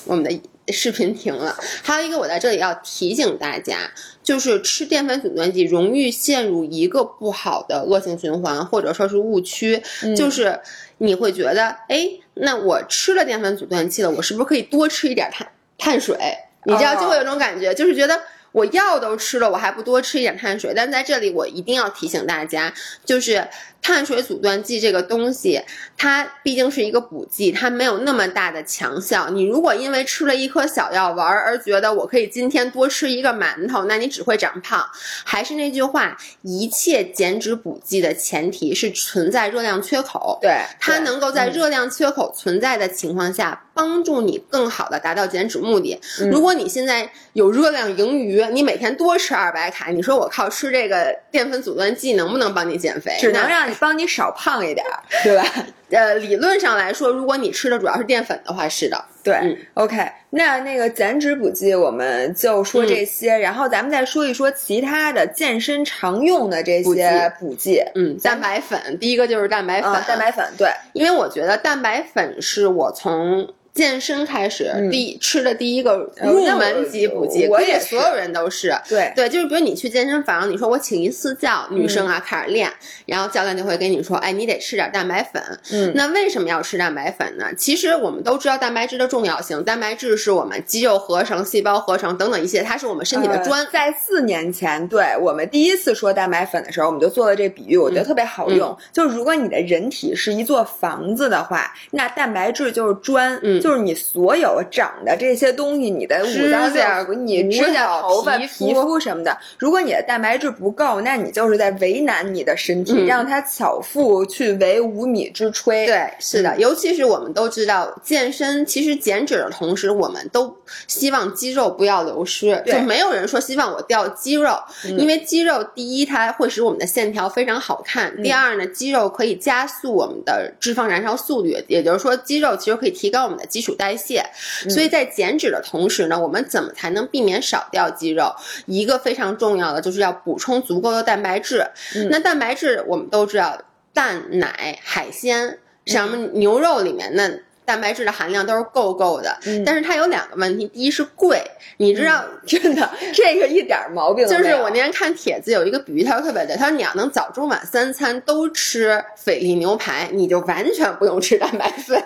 [0.07, 1.57] 我们的视频停了。
[1.83, 3.91] 还有一个我在这里要提醒大家，
[4.23, 9.83] 就是吃淀粉阻断剂容易陷入一个不好的恶性循环，或者说是误区，
[10.17, 10.61] 就是
[10.99, 16.17] 你会觉得，哎，那我吃了淀粉阻断剂了，我是不是可以多吃一点碳碳水？
[16.65, 18.21] 你知道就会有种感觉，就是觉得。
[18.53, 20.73] 我药都吃了，我还不多吃一点碳水？
[20.75, 22.73] 但在这里，我一定要提醒大家，
[23.05, 23.49] 就是
[23.81, 25.61] 碳水阻断剂这个东西，
[25.97, 29.31] 它毕竟是一个补剂，它没有那么大的强效。
[29.31, 34.87] 你如果因为吃了一颗小药丸而觉得我可以今天多吃一个馒头，那你只会长胖。
[35.25, 43.65] 还是那句话，一切减脂补剂的前提是存在热量缺口，对它能够在热量缺口存在的情况下。
[43.75, 45.99] 帮助你更好的达到减脂目的。
[46.31, 53.16] 如果你现在有热量盈余，你每天多吃二百卡，你说我靠吃这个淀粉阻断剂能不能帮你减肥？
[53.20, 54.85] 只能让你帮你少胖一点，
[55.22, 55.44] 对吧？
[55.90, 59.05] 呃，理论上来说，如果你吃的主要是淀粉的话，是的。
[59.22, 59.96] 对，OK，
[60.31, 67.81] 那那个减脂补剂我们就说这些，然后咱们再说一说其他的健身常用的这些补剂。
[67.94, 73.48] 嗯，蛋白粉，第一个就是蛋白粉，蛋白粉，对，因为我觉得蛋白粉是我从。
[73.75, 78.75] 健身开始第吃的第一个入门级补剂，我也所有人都是。
[78.89, 82.71] 对对，就是比如你去健身房，你说我请一私教，女生啊开始练，
[83.07, 85.43] 然后教练就会跟你说，哎，你得吃点蛋白粉。
[85.73, 87.47] 嗯，那为什么要吃蛋白粉呢？
[87.57, 93.67] 其实我们都知道蛋白质的重要性，蛋白质是我们肌肉合成、细胞合成等等一些，它是我们身体的砖。
[93.73, 98.77] 在四年前，对我们第一次说蛋白粉的时候，我们就做了这比喻，我觉得特别好用。
[98.93, 115.87] 就是如果你的人体是一座房子的话，那蛋白质就是砖，嗯，就是你所有长的这些东西，你的五脏六腑、你指甲、头发、皮肤什么的，如果你的蛋白质不够，那你就是在为难你的身体，让它巧妇去为无米之炊。
[115.87, 134.25] 对，是的，尤其是我们都知道，健身其实减脂的同时，我们都希望肌肉不要流失，就没有人说希望我掉肌肉，因为肌肉第一它会使我们的线条非常好看，第二呢，肌肉可以加速我们的脂肪燃烧速率，也就是说，肌肉其实可以提高我们的基础代谢。
[134.71, 138.35] 所以在减脂的同时呢，我们怎么才能避免少掉肌肉？
[138.65, 141.65] 一个非常重要的就是要补充足够的蛋白质。
[142.11, 143.61] 那蛋白质我们都知道，
[143.93, 147.31] 蛋奶、海鲜，什么牛肉里面那
[147.65, 149.38] 蛋白质的含量都是够够的。
[149.65, 151.41] 但是它有两个问题，第一是贵，
[151.77, 162.03] 你知道， 真的这个一点毛病就是我那天看帖子有一个比喻，他说特别对，他说你要能早中晚三餐都吃菲力牛排，你就完全不用吃蛋白粉。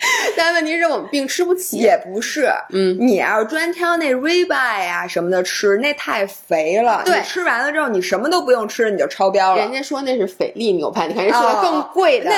[0.36, 7.02] 但问题是我们并吃不起，也不是，嗯，你要专挑那 ribeye 呀什么的吃，那太肥了。
[7.04, 9.60] 对，吃完了之后你什么都不用吃，你就超标了。
[9.60, 12.30] 人家说那是菲力牛排，你看人说的更贵的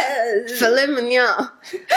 [0.58, 1.34] filet mignon，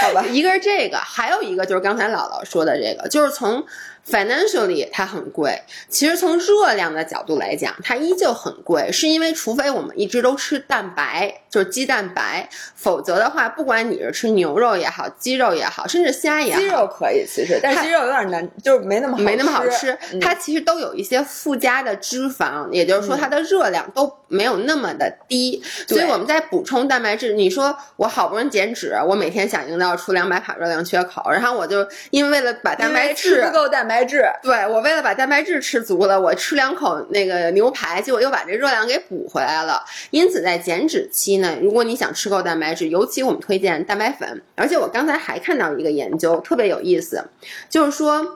[0.01, 0.23] 好吧。
[0.31, 3.65] 一个是这个，还有一个就是刚才姥姥说的这个，就是从。
[4.09, 33.94] Financially 它很贵，其实从热量的角度来讲，它依旧很贵，是因为除非我们一直都吃蛋白，就是鸡蛋白，否则的话，不管你是吃牛肉也好，鸡肉也好，甚至虾也好，鸡肉可以，其实，但鸡肉有点难，就是没那么没那么好吃，它其实都有一些附加的脂肪，也就是说它的热量都没有那么的低，所以我们在补充蛋白质，你说我好不容易减脂，我每天想营造出两百卡热量缺口，然后我就因为了把蛋白质不够蛋白。
[33.95, 39.81] 白质，对我为了把蛋白质吃足了，我吃两口那个牛排，结果又把这热量给补回来了。
[40.11, 44.41] 因此，在减脂期呢，如果你想吃够蛋白质，尤其我们推荐蛋白粉。
[44.55, 47.23] 而且我刚才还看到一个研究特别有意思，
[47.69, 48.35] 就是说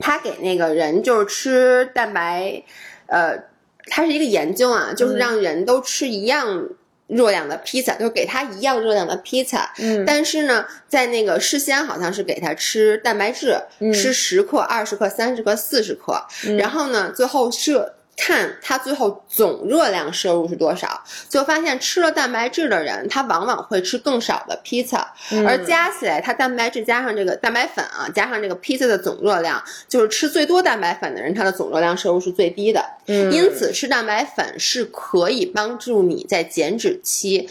[0.00, 2.64] 他给那个人就是吃蛋白，
[3.06, 3.44] 呃，
[3.86, 6.66] 它是一个研究啊，就是让人都吃一样。
[7.10, 9.72] 热量的披萨，就是给他一样热量的披萨。
[9.78, 13.60] 嗯，但是呢，在那个事先好像是给他吃蛋白质，
[13.92, 16.24] 吃十克、二十克、三十克、四十克，
[16.56, 17.92] 然后呢，最后是。
[18.22, 25.10] 看他最后总热量摄入是多少，就发现吃了蛋白质的人，他往往会吃更少的披萨，
[25.46, 32.84] 而加起来，他蛋白质加上这个蛋白粉啊，加上这个披萨的总热量，就是吃最多蛋白粉的人，他的总热量摄入是最低的。
[33.06, 37.48] 嗯，因此吃蛋白粉是可以帮助你在减脂期。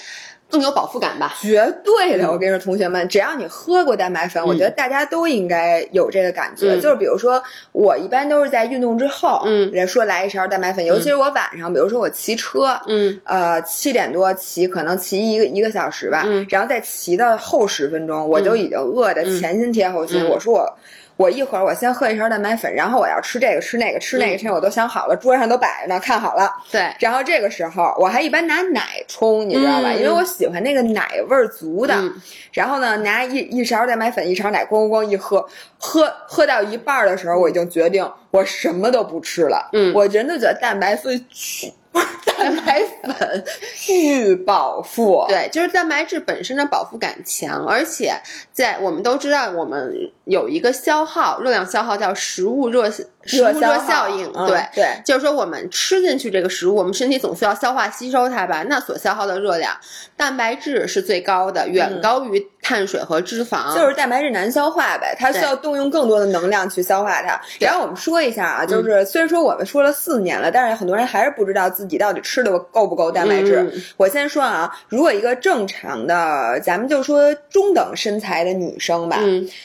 [0.50, 1.36] 更有饱腹感吧？
[1.41, 6.80] 绝对的，我跟你说，同学们，只要你喝过蛋白粉，我觉得大家都应该有这个感觉。
[6.80, 7.41] 就是比如说，
[7.72, 20.28] 我一般都是在运动之后，嗯，人说来一勺蛋白粉，尤其是我晚上，比如说我骑车，嗯，呃，七点多骑，可能骑一个一个小时吧，嗯，然后再骑到后十分钟，我就已经饿得前心贴后心。
[20.28, 20.78] 我说我。
[21.20, 26.49] 我一会儿，我先喝一勺蛋白粉，然后我要吃这个吃那个吃那个，这我都想好了，桌上都摆着呢，看好了。
[26.72, 29.91] 对，然后这个时候我还一般拿奶冲，你知道吧？
[29.91, 31.93] 因为我喜欢那个奶味儿足的。
[32.53, 35.45] 然后呢，拿一一勺蛋白粉，一勺奶，咣咣咣一喝，
[35.78, 39.70] 喝喝到一半的时候，我已经决定我什么都不吃了。
[39.74, 41.74] 嗯，我真的觉得蛋白粉去。
[42.38, 43.44] 蛋白粉
[43.76, 48.14] 巨饱腹，对，就是蛋白质本身的饱腹感强，而且
[48.54, 52.90] 在我们都知道，我们有一个消耗热量消耗叫食物热
[53.30, 54.60] 食物热效应，对。
[54.74, 59.76] 对，就是说我们吃进去这个食物，我们身体总需要消化吸收它吧，那所消耗的热量，
[60.18, 67.40] 蛋白质是最高的，远高于碳水和脂肪，就是蛋白质难消化呗，它需要动用更多的能量去消化它。
[67.60, 73.72] 然后我们说一下啊，就是虽然说我们说了四年了，但是很多人还是不知道自己到底吃的够不够蛋白质。
[73.98, 79.20] 我先说啊，如果一个正常的，咱们就说中等身材的女生吧，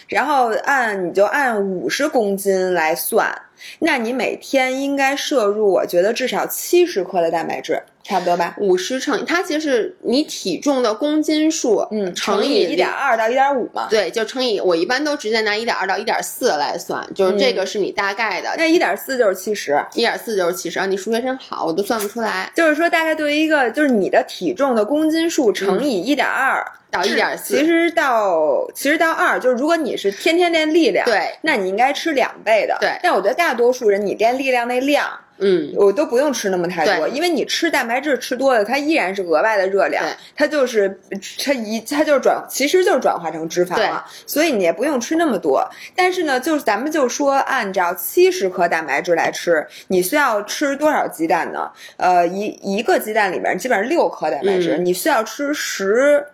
[0.08, 3.34] 然后按你就按五十公斤来算，
[3.78, 7.82] 那你每天应该摄入，我觉得至少七十克的蛋白质。
[8.06, 13.86] 差不多吧，五十乘以它其实是你体重的公斤数，嗯，乘以一点二到一点五嘛。
[13.88, 18.54] 对，就乘以我一般都直接拿一点二到一点四来算，就是这个是你大概的。
[18.58, 20.84] 那一点四就是七十，一点四就是七十啊！
[20.84, 22.52] 你数学真好，我都算不出来。
[22.54, 26.62] 就是说，大概对于一个就是你的体重的公斤数乘以一点二
[26.94, 32.76] 到一点四，其实到其实到二，就是如果你是天天练力量，对，那你应该吃两倍的。
[32.80, 35.06] 对，但我觉得大多数人你练力量那量。
[35.38, 40.04] 嗯，我都不用吃那么太多，因为你吃蛋白质吃多了，它依然是额外的热量，
[40.36, 41.00] 它就是
[41.44, 45.68] 它一它就是转，其实就是转化成脂肪了，所以你也不用吃那么多。
[45.96, 51.68] 但是呢，就是咱们就说按照七十克蛋白质来吃，你需要吃多少鸡蛋呢？
[51.96, 56.24] 呃，一一个鸡蛋里面基本上六克蛋白质，你需要吃十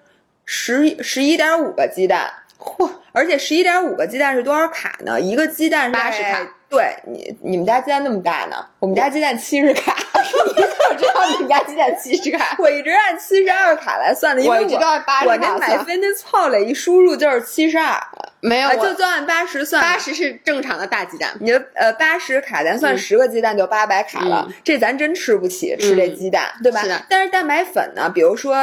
[0.52, 2.28] 十十一点五个鸡蛋，
[2.58, 2.90] 嚯！
[3.12, 5.20] 而且十一点五个鸡蛋是多少卡呢？
[5.20, 6.40] 一个鸡蛋八十卡。
[6.68, 8.56] 对你，你们家鸡蛋那么大呢？
[8.80, 9.94] 我们家鸡蛋七十卡，
[10.56, 12.56] 你怎么知道你们家鸡蛋七十卡？
[12.58, 15.32] 我一直按七十二卡来算的，因为我知道八十卡。
[15.32, 17.96] 我那买 Fitness Pal 一输入就是七十二，
[18.40, 19.82] 没有，就就按八十算。
[19.82, 26.82] 八十是正常的大鸡蛋，你就呃八十卡，咱算十个鸡蛋就八百卡了，这咱真吃不起，吃这鸡蛋，对吧？
[27.08, 28.56] 但是蛋白粉呢，比如说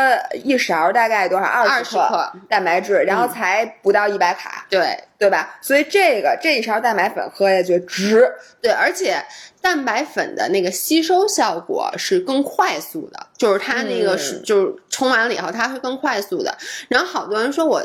[0.43, 1.45] 一勺大概多少？
[1.45, 4.97] 二十克蛋白质，然后才不到一百卡，对。
[5.19, 5.57] 对吧？
[5.63, 8.31] 所以这个这一勺蛋白粉喝下去值。
[8.61, 9.15] 对，而且
[9.59, 16.55] 蛋白粉的那个吸收效果是更快速的，就是它那个是就是冲完了以后它会更快速的。
[16.87, 17.83] 然后好多人说我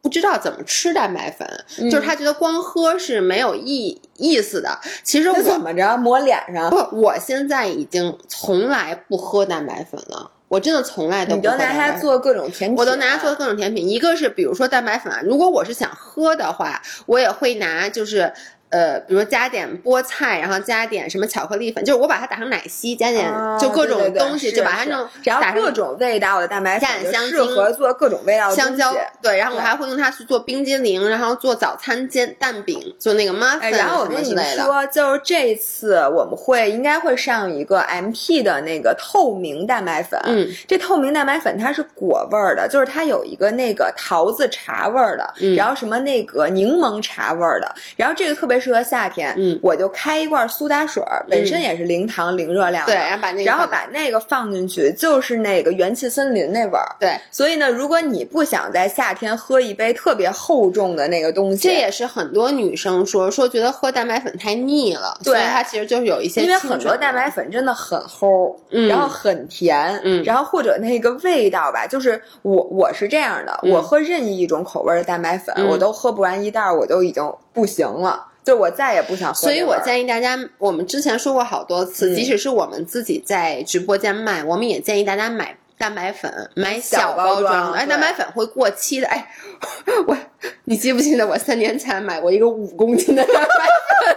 [0.00, 1.46] 不知道怎么吃蛋白粉，
[1.90, 4.78] 就是他觉得光喝是没有意意思的。
[5.02, 6.70] 其实我怎么着抹脸上？
[6.70, 10.30] 不，我现在已经从来不喝蛋白粉了。
[10.48, 11.36] 我真的从来都不。
[11.36, 12.78] 你都拿它做各种甜品。
[12.78, 18.32] 我都拿它做各种甜品，一个是比如说蛋白粉啊，如果我是想喝的话，我也会拿就是。
[18.70, 23.26] 呃，比如加点菠菜，然后加点什么巧克力粉，就是我把它打成奶昔，加点
[23.58, 28.94] 就各种东西，就把它弄，然后各种味道的蛋白加点香精，适合做各种味道的香蕉。
[29.22, 40.20] 对，然后我还会用它去做冰激凌，然后做早餐煎蛋饼，做那个 muffin 然后我跟你说，就是这次我们会应该会上一个 MP 的那个透明蛋白粉。
[40.24, 48.57] 嗯，这透明蛋白粉它是果味儿的，就是它有一个那个桃子茶味儿的，然后什么那个柠檬茶味儿的，然后这个特别。
[48.60, 57.18] 适合夏天，嗯，我就开一罐苏打水，本身也是零糖零热量的，对，然后把那个，然后把那个放进去，就是那个元气森林那味儿，对。
[57.30, 78.26] 所以呢，如果你不想在夏天喝一杯特别厚重的那个东西，这也是很多女生说说觉得喝蛋白粉太腻了，对，它其实就是有一些，因为很多蛋白粉真的很齁，嗯，然后很甜，嗯，然后或者那个味道吧，就是我我是这样的，我喝任意一种口味的蛋白粉，我都喝不完一袋，我都已经不行了。
[78.48, 79.38] 就我再也不想喝。
[79.38, 87.76] 所以我建议大家，我们之前说过好多次，即使是我们自己在直播间卖，我们也建议大家买蛋白粉，买小包装的。
[87.76, 89.06] 哎，蛋白粉会过期的。
[89.08, 89.30] 哎，
[90.08, 90.16] 我，
[90.64, 94.16] 你记不记得我三年前买过一个五公斤的蛋白粉？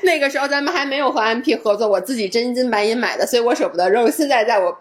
[0.04, 4.12] 那个时候咱们还没有和 M P 合作，我自己真金白银买的，所以我舍不得扔。
[4.12, 4.76] 现在在我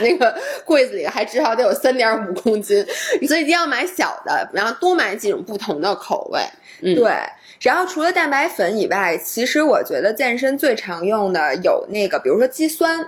[0.00, 2.84] 那个柜子里还至少得有三点五公斤，
[3.28, 6.40] 所以一定要买小的，然后多买几种不同的口味。
[6.82, 7.12] 嗯，对。
[7.60, 13.06] 然后除了蛋白粉以外，其实我觉得健身最常用的有那个，比如说肌酸。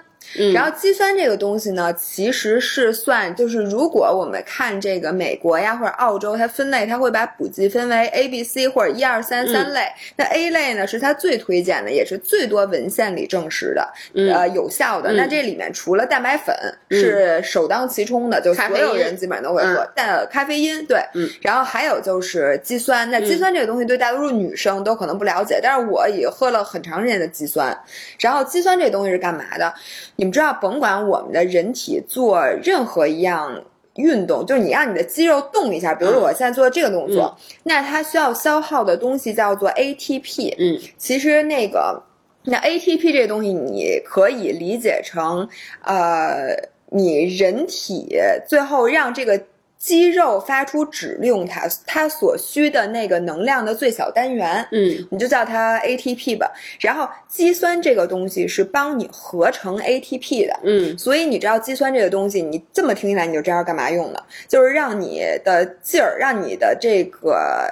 [0.55, 9.87] 然后肌酸这个东西呢，其实是算就是如果我们看这个美国呀或者澳洲，它分类它会把补剂分为 A、B、C 或者一二三三类。
[10.17, 15.13] 那 A 类呢是它最推荐的，也是最多文献里证实的，呃有效的。
[15.13, 16.55] 那这里面除了蛋白粉
[16.91, 19.87] 是首当其冲的，就所有人基本上都会喝。
[19.95, 21.03] 但咖啡因对，
[21.41, 23.11] 然后还有就是肌酸。
[23.11, 27.79] 那肌酸这个东西对大多数女生都可能不了解，但是我也喝了很长时间的肌酸。
[28.19, 29.73] 然后肌酸这东西是干嘛的？
[30.17, 33.63] 你们知道，甭管我们的人体做任何一样
[33.95, 40.55] 运动，就是你让你的肌肉动一下，比如说我现在做这个动作，那它需要消耗的东西叫做 ATP。
[40.59, 42.03] 嗯，其实那个
[42.45, 45.49] 那 ATP 这东西，你可以理解成，
[45.85, 46.57] 呃，
[46.91, 49.41] 你人体最后让这个。
[49.83, 56.49] 肌肉发出指令，它它所需的那个能量的最小单元，嗯，你就叫它 ATP 吧。
[56.79, 67.69] 然后肌酸这个东西是帮你合成 ATP 的，嗯，所以你知道肌酸这个东西，你这么听起来你就知道干嘛用的，就是让你的劲儿，让你的这个。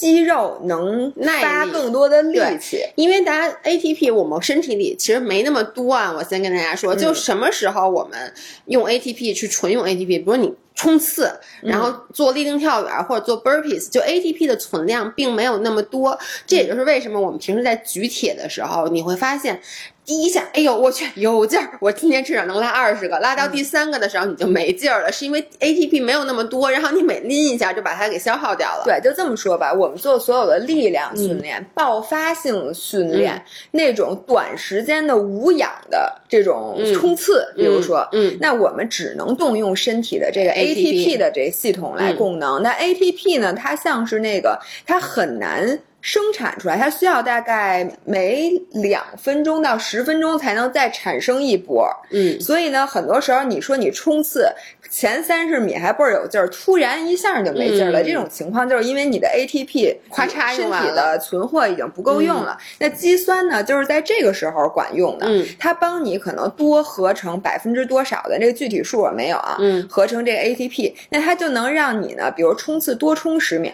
[0.00, 6.10] 肌肉能发更多的力气，因为大家 ATP 我们身体里其实没那么多啊。
[6.10, 8.32] 我先跟大家说，就什么时候我们
[8.64, 11.30] 用 ATP 去纯用 ATP，比如你冲刺，
[11.60, 16.18] 然后做立定跳远或者做 burpees，就 ATP 的存量并没有那么多。
[16.46, 19.60] 这也就是为什么我们平时在举铁的时候，你会发现。
[20.04, 21.78] 第一下，哎呦我去有劲儿！
[21.80, 28.82] 我今天至少能拉二十个，拉到第三个的时候你就没劲儿了，是因为 ATP 没有那么多，然后你每拎一下就把它给消耗掉了。
[28.84, 33.40] 对，就这么说吧，我们做所有的力量训练、爆发性训练，
[33.70, 42.60] 那种短时间的无氧的这种冲刺，比如说，嗯，那我们只能动用身体的这个 ATP 的这系统来供能。
[42.62, 45.78] 那 ATP 呢，它像是那个，它很难。
[46.00, 51.88] 生产出来，它需要大概每两分钟到十分钟才能再产生一波。
[52.10, 54.50] 嗯，所以呢，很多时候你说你冲刺
[54.90, 62.58] 前三十米还倍儿有劲儿，突然一下就没劲儿了，这种情况就是因为你的 ATP 咔嚓身体的存货已经不够用了。
[62.78, 65.26] 那肌酸呢，就是在这个时候管用的，
[65.58, 73.70] 它帮你可能多合成百分之多少的这个具体数我没有啊，嗯，合成这个 ATP，那它就能让你呢，比如冲刺多冲十秒，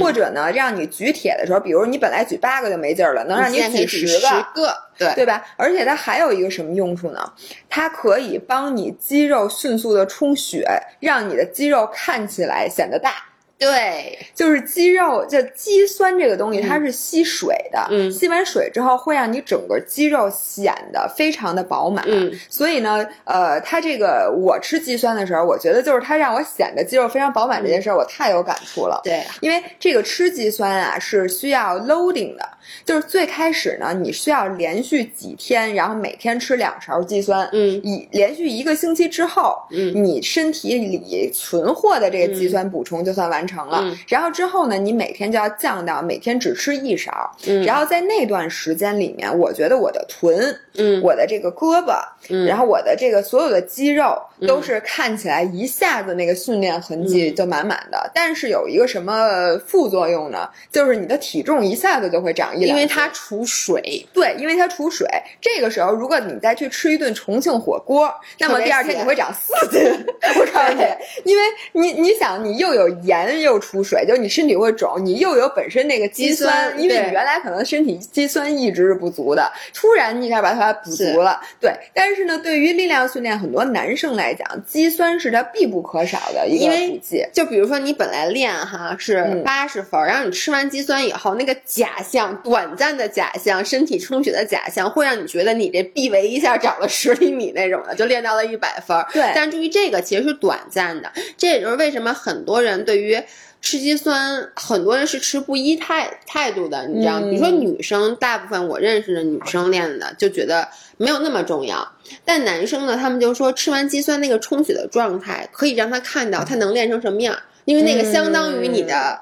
[0.00, 1.62] 或者呢，让你举铁的时候。
[1.62, 4.18] 比如你本来举八个就没劲儿了，能让你举十
[4.52, 5.44] 个，对对吧？
[5.56, 7.32] 而且它还有一个什么用处呢？
[7.68, 10.66] 它可以帮你肌肉迅速的充血，
[11.00, 13.14] 让你的肌肉看起来显得大。
[13.58, 17.86] 对，就是肌肉，就肌酸这个东西，它是吸水的。
[17.92, 22.04] 嗯，吸完水之后，会让你整个肌肉显得非常的饱满。
[22.08, 29.00] 嗯，所以呢，呃，它这个我吃肌酸的时候，我觉得就是它让我显得肌肉非常饱满这件事儿，我太有感触了。
[29.04, 32.48] 对，因为这个吃肌酸啊是需要 loading 的，
[32.84, 37.48] 就是最开始呢，你需要连续几天，然后每天吃两勺肌酸。
[37.52, 43.52] 嗯，以连续一个星期之后，嗯，你身体里存货的这个肌酸补充就算完成。
[43.52, 54.16] 成了，然后之后呢，你每天就要降到每天只吃一勺，嗯然后在那段时间里面，我觉得我的臀，嗯，我的这个胳膊，嗯，然后我的这个所有的肌肉
[54.46, 60.48] 都是看起来一下子那个训练痕迹就满满的，但是有一个什么副作用呢？
[60.70, 65.06] 就是你的体重一下子就会长一两，因为它储水，对，因为它储水。
[65.40, 69.80] 这个时候，如果你再去吃一顿重庆火锅，那么第二天你会长四斤。
[70.38, 70.84] 我告诉你，
[71.24, 71.42] 因为
[71.72, 73.32] 你你想，你又有盐。
[73.42, 81.72] 又储水，就你身体会肿，你又有本身那个肌酸，因为你原来可能身体肌酸一直是不足的，突然你一下把它补足了，对。
[81.94, 87.26] 但是呢，对于力量训练，很多男生来讲，肌酸是他必不可少的一个补剂。
[87.32, 98.96] 就比如说你本来练哈是八十分，然后你吃完肌酸以后，那个假象，短暂的假象，身体充血的假象，会让你觉得你这臂围一下长了十厘米那种的，就练到了一百分。
[99.12, 99.32] 对。
[99.34, 103.18] 但注意这个其实是短暂的，这也就是为什么很多人对于
[103.62, 107.20] 吃肌酸，很多人是持不一态态度的，你知道？
[107.20, 111.92] 比如说女生，大部分我认识的女生练的就觉得没有那么重要，
[112.24, 119.20] 但男生呢，他们就说吃完肌酸那个充血的状态，可以让他看到他能练成什么样，因为那个相当于你的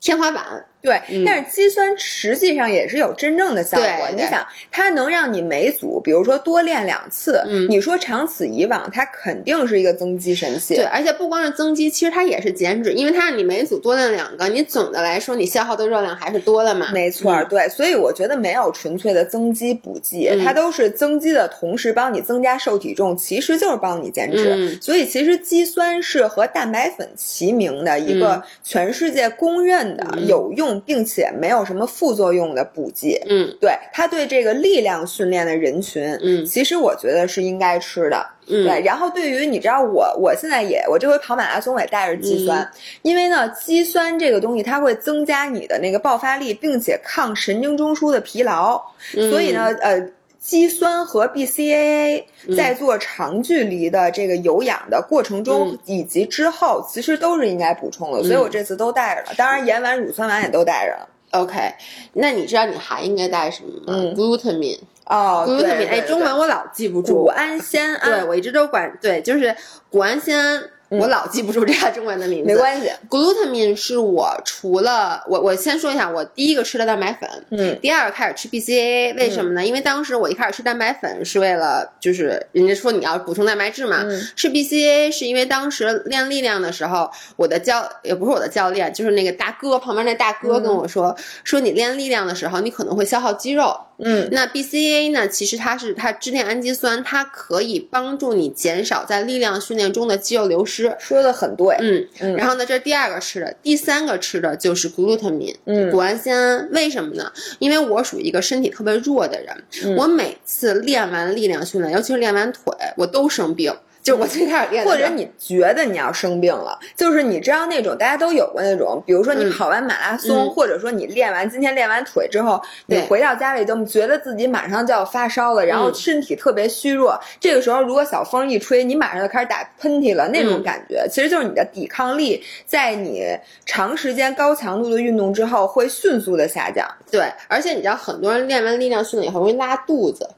[0.00, 0.66] 天花板。
[0.86, 4.08] 对，但是肌酸实际上也是有真正的效果。
[4.14, 10.76] 你想，它能让你每组，比如说多练两次，你说长此以往，它肯定是一个增肌神器。
[10.76, 16.90] 对，而且不光是增肌，其实它也是减脂，因为它让你每组多练两个，你总的来说你消耗的热量还是多的嘛。
[16.92, 24.78] 没错，对，所以我觉得没有纯粹的增肌补剂，它都是增肌的同时帮你增加瘦体重，其实就是帮你减脂。
[24.80, 33.20] 所以其实肌酸是和蛋白粉齐名的一个全世界公认的有用，并且没有什么副作用的补剂。
[33.28, 38.26] 嗯，对，它对这个力量训练的人群，嗯，其实我觉得是应该吃的。
[38.48, 42.70] 嗯对，然后对于你知道我，我现在也我这回跑马拉松我也带着肌酸，
[43.02, 48.80] 因为呢，肌酸这个东西它会增加你的那个爆发力，并且抗神经中枢的疲劳，
[49.12, 50.00] 所以呢，呃，
[50.46, 52.22] 肌酸和 BCAA
[52.56, 61.08] 在做长距离的这个有氧的过程中以及之后，其实都是应该补充的，所以我这次都带着了，当然盐丸、乳酸丸也都带着了。
[61.32, 61.74] OK，
[62.12, 64.78] 那你知道你还应该带什么吗？Glutamine。
[65.06, 67.24] 哦，谷氨酰，哎，中文我老记不住。
[67.24, 69.54] 谷氨酰胺，对我一直都管，对，就是
[69.90, 70.62] 谷氨酰胺。
[70.88, 72.90] 我老记不住这个中文的名字，没关系。
[73.08, 79.66] glutamine 是我除了我，我先说一下，我第一个吃的蛋白粉，嗯，第二个开始吃 BCAA，为什么呢？
[79.66, 84.04] 因为当时我一开始吃蛋白粉是为了，就是人家说你要补充蛋白质嘛，
[84.36, 100.94] 吃 BCAA 是因为当时练力量的时候，我的教也不是我的教练，就是那个大哥旁边那大哥跟我说，说你练力量的时候，你可能会消耗肌肉，嗯，那 BCAA 呢，其实它是它支链氨基酸，它可以帮助你减少在力量训练中的肌肉流失。
[100.98, 101.76] 说的很对，
[102.20, 106.68] 嗯，然后呢，这是第二个吃的，第三个吃的就是 glutamine，嗯，谷氨酰胺。
[106.72, 107.32] 为什么呢？
[107.58, 112.62] 因为我属于一个身体特别弱的人，我每次练完力量训练，尤其是练完腿，
[112.96, 113.74] 我都生病。
[114.06, 127.18] 就我最开始练，或者你觉得你要生病了，就是你知道那种大家都有过那种，比如说你跑完马拉松，或者说你练完今天练完腿之后，你回到家里就觉得自己马上就要发烧了，然后身体特别虚弱。
[127.40, 136.86] 这个时候如果小风一吹，你马上就开始打喷嚏了，那种感觉其实就是你的抵抗力在你长时间高强度的运动之后会迅速的下降。
[137.10, 140.30] 对，而且你知道很多人练完力量训练以后容易拉肚子，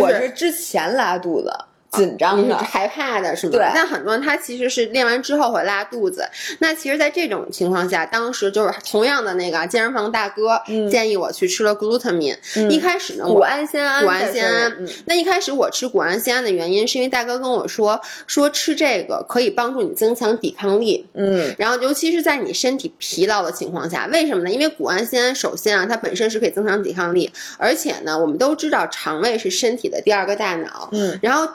[0.00, 1.52] 我是之前拉肚子。
[1.92, 3.52] 紧张的、害怕的是吗？
[3.52, 3.66] 对。
[3.74, 6.28] 但很多人他其实是练完之后会拉肚子。
[6.58, 10.60] 那其实，在这种情况下，当时就是同样的那个健身房大哥
[10.90, 12.36] 建议我去吃了 glutamine。
[12.68, 14.04] 一开始呢，谷氨酰胺。
[14.04, 14.86] 谷氨酰胺。
[15.06, 21.06] 那一开始我吃谷氨酰胺的原因，是因为大哥跟我说，说吃这个可以帮助你增强抵抗力。
[21.14, 21.54] 嗯。
[21.58, 24.50] 然后，尤其是在你身体疲劳的情况下，为什么呢？
[24.50, 30.90] 因为谷氨酰胺首先啊，它本身是可以增强抵抗力，而且呢，我们都知道肠胃是身体的第二个大脑。
[30.92, 31.18] 嗯。
[31.22, 31.48] 然后。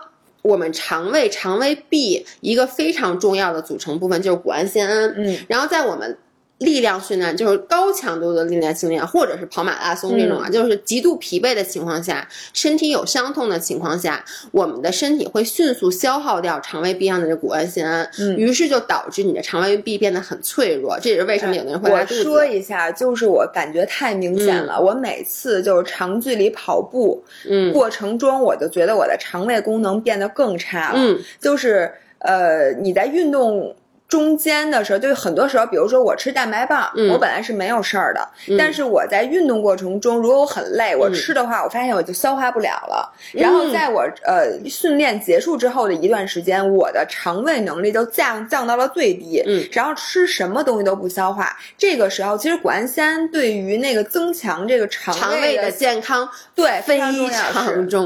[0.43, 5.11] 我们肠胃，肠胃壁一个非常重要的组成部分就是谷氨酰胺。
[5.17, 6.15] 嗯，然后在我们。
[6.63, 20.97] 力量训练就是高强度的力量训练，或者是跑马拉松这种啊，就是极度疲惫的情况下，身体有伤痛的情况下，我们的身体会迅速消耗掉肠胃壁上的这谷氨酰胺，嗯，于是就导致你的肠胃壁变得很脆弱。
[20.99, 22.19] 这也是为什么有的人会拉肚子。
[22.19, 33.75] 我说一下，就是我感觉太明显了，我每次就是长距离跑步，嗯，过程中我就觉得我的肠胃功能变得更差了，嗯，就是呃，你在运动。
[34.13, 43.11] 中间的时候，就很多时候，比如说我吃蛋白棒，我本来是没有事儿的，但是我在运动过程中，如果我很累，我吃的话，我发现我就消化不了了。
[43.31, 51.57] 然后在我呃训练结束之后的一段时间，我的肠胃能力就降降到了最低，嗯，然后吃什么东西都不消化。
[51.75, 57.23] 这个时候，其实谷氨酰胺对于那个增强这个肠胃的健康，对非常重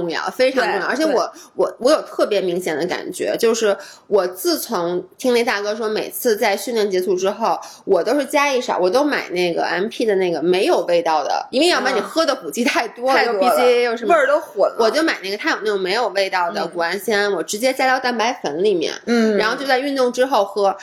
[0.10, 0.88] 要，非常重要。
[0.88, 3.76] 而且我我我有特别明显的感觉，就是
[4.08, 5.97] 我自从听那大哥说。
[5.98, 14.76] 每次在训练结束之后，我都是加一勺，我都买那个 M P 的那个没有味道的，因为要不然你喝的补剂太多了，又 B C A 又什么味儿都混了。
[14.78, 20.78] 我就买那个，它有那种没有味道的谷氨酰胺，我直接加到蛋白粉里面，嗯，然后就在运动之后喝。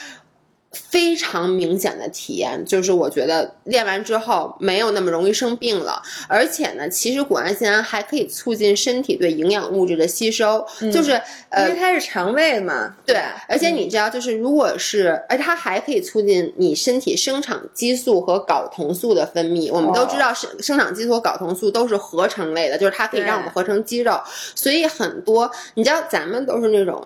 [0.75, 11.13] 非常明显的体验就是，我觉得练完之后没有那么容易生病了，而且呢，其实谷氨酰胺还可以促进身体对营养物质的吸收，就是
[11.49, 13.15] 呃，因为它是肠胃嘛，对，
[13.47, 19.71] 而且你知道，就是如果是，而它还可以促进你身体生长激素和睾酮素的分泌。
[19.71, 24.19] 我们都知道，生生长激素和睾酮素都是合成类的，就是它可以让我们合成肌肉，
[24.53, 27.01] 所以很多你知道，咱们都是那种。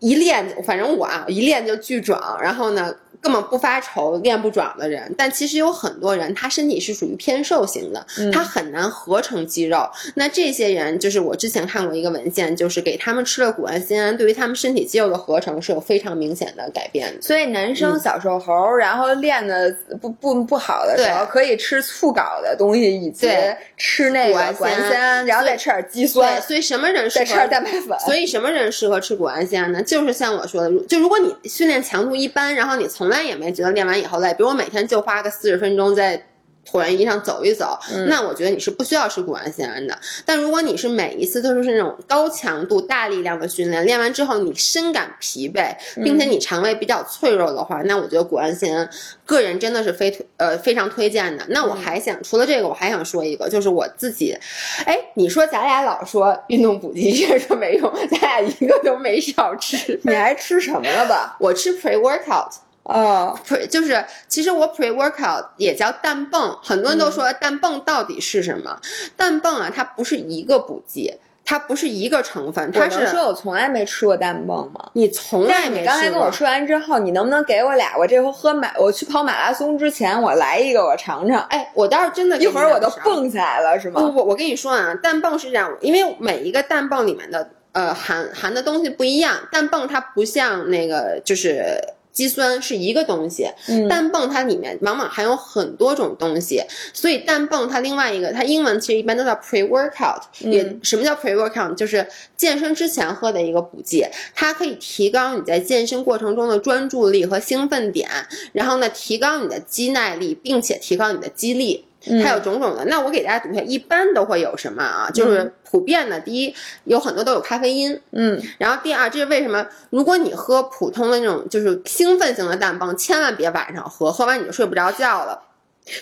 [0.00, 2.94] 一练，反正我啊，一练就巨壮，然后呢。
[3.20, 9.88] 根本不发愁练不壮的人，但其实有很多人，他身体是属于偏瘦型的，他很难合成肌肉。
[10.14, 17.20] 那这些人，就是我之前看过一个文献，就是给他们吃了谷氨酰胺，对于他们身体肌肉的合成是有非常明显的改变的。
[17.20, 23.28] 所以男生小瘦猴，然后练的不不不好的时候，可以吃促睾的东西，以及
[23.76, 26.40] 吃那个谷氨酰胺，然后再吃点肌酸。
[26.42, 27.98] 所以什么人适合吃点蛋白粉？
[28.00, 29.82] 所以什么人适合吃谷氨酰胺呢？
[29.82, 36.22] 就是像我说的，就如果你训练强度一般，然后你从从来也没觉得练完以后累，比如我每天就花个四十分钟在
[36.70, 39.98] 椭圆仪上走一走，那我觉得你是不需要吃谷氨酰胺的。
[40.26, 48.90] 但如果你是每一次都是那种高强度、大力量的训练，练完之后你深感疲惫，并且你肠胃比较脆弱的话，那我觉得谷氨酰胺，
[49.24, 51.46] 个人真的是非推呃非常推荐的。
[51.48, 54.36] 那我还想除了这个，我还想说一个，就是我自己，
[54.84, 59.98] 哎，你说咱俩老说运动补剂，确实没用，咱俩一个都没少吃。
[60.02, 61.34] 你还吃什么了吧？
[61.40, 62.50] 我吃 pre workout。
[62.84, 68.80] 哦，pre 就是其实我 pre workout 也叫氮泵，很多人都说氮泵到底是什么？
[69.16, 71.14] 氮泵啊，它不是一个补剂，
[71.44, 73.06] 它不是一个成分，它是。
[73.08, 74.90] 说我从来没吃过氮泵吗？
[74.94, 75.84] 你从来没。
[75.84, 77.94] 刚才跟我说完之后，你能不能给我俩？
[77.98, 81.38] 我这回喝马，我去跑马拉松之前，我来一个，我尝尝。
[81.50, 84.00] 哎，我倒是真的，一会儿我都蹦起来了，是吗？
[84.00, 91.78] 不不，我跟你说啊，氮泵是这样，因为每一个氮泵里面的呃含含的东西不一样，氮泵它不像那个就是。
[92.18, 93.48] 肌酸是一个东西，
[93.88, 96.60] 氮泵它里面往往含有很多种东西，
[96.92, 101.76] 所以氮泵它另外一个，它英文其实一般都叫 pre workout，也什么叫 pre workout？
[101.76, 102.04] 就是
[102.36, 104.04] 健身之前喝的一个补剂，
[104.34, 108.10] 它可以提高你在健身过程中的专注力和兴奋点，
[108.52, 111.84] 然后呢，提高你的肌耐力，并且提高你的肌力。
[112.22, 115.10] 还有种种的，那我给大家读一下，一般都会有什么啊？
[115.12, 116.54] 就是普遍的，第一，
[116.84, 119.66] 有很多都有咖啡因，嗯，然后第二，这是为什么？
[119.90, 125.42] 如果你喝普通的那种就是兴奋型的蛋泵，千万别晚上喝，喝完你就睡不着觉了。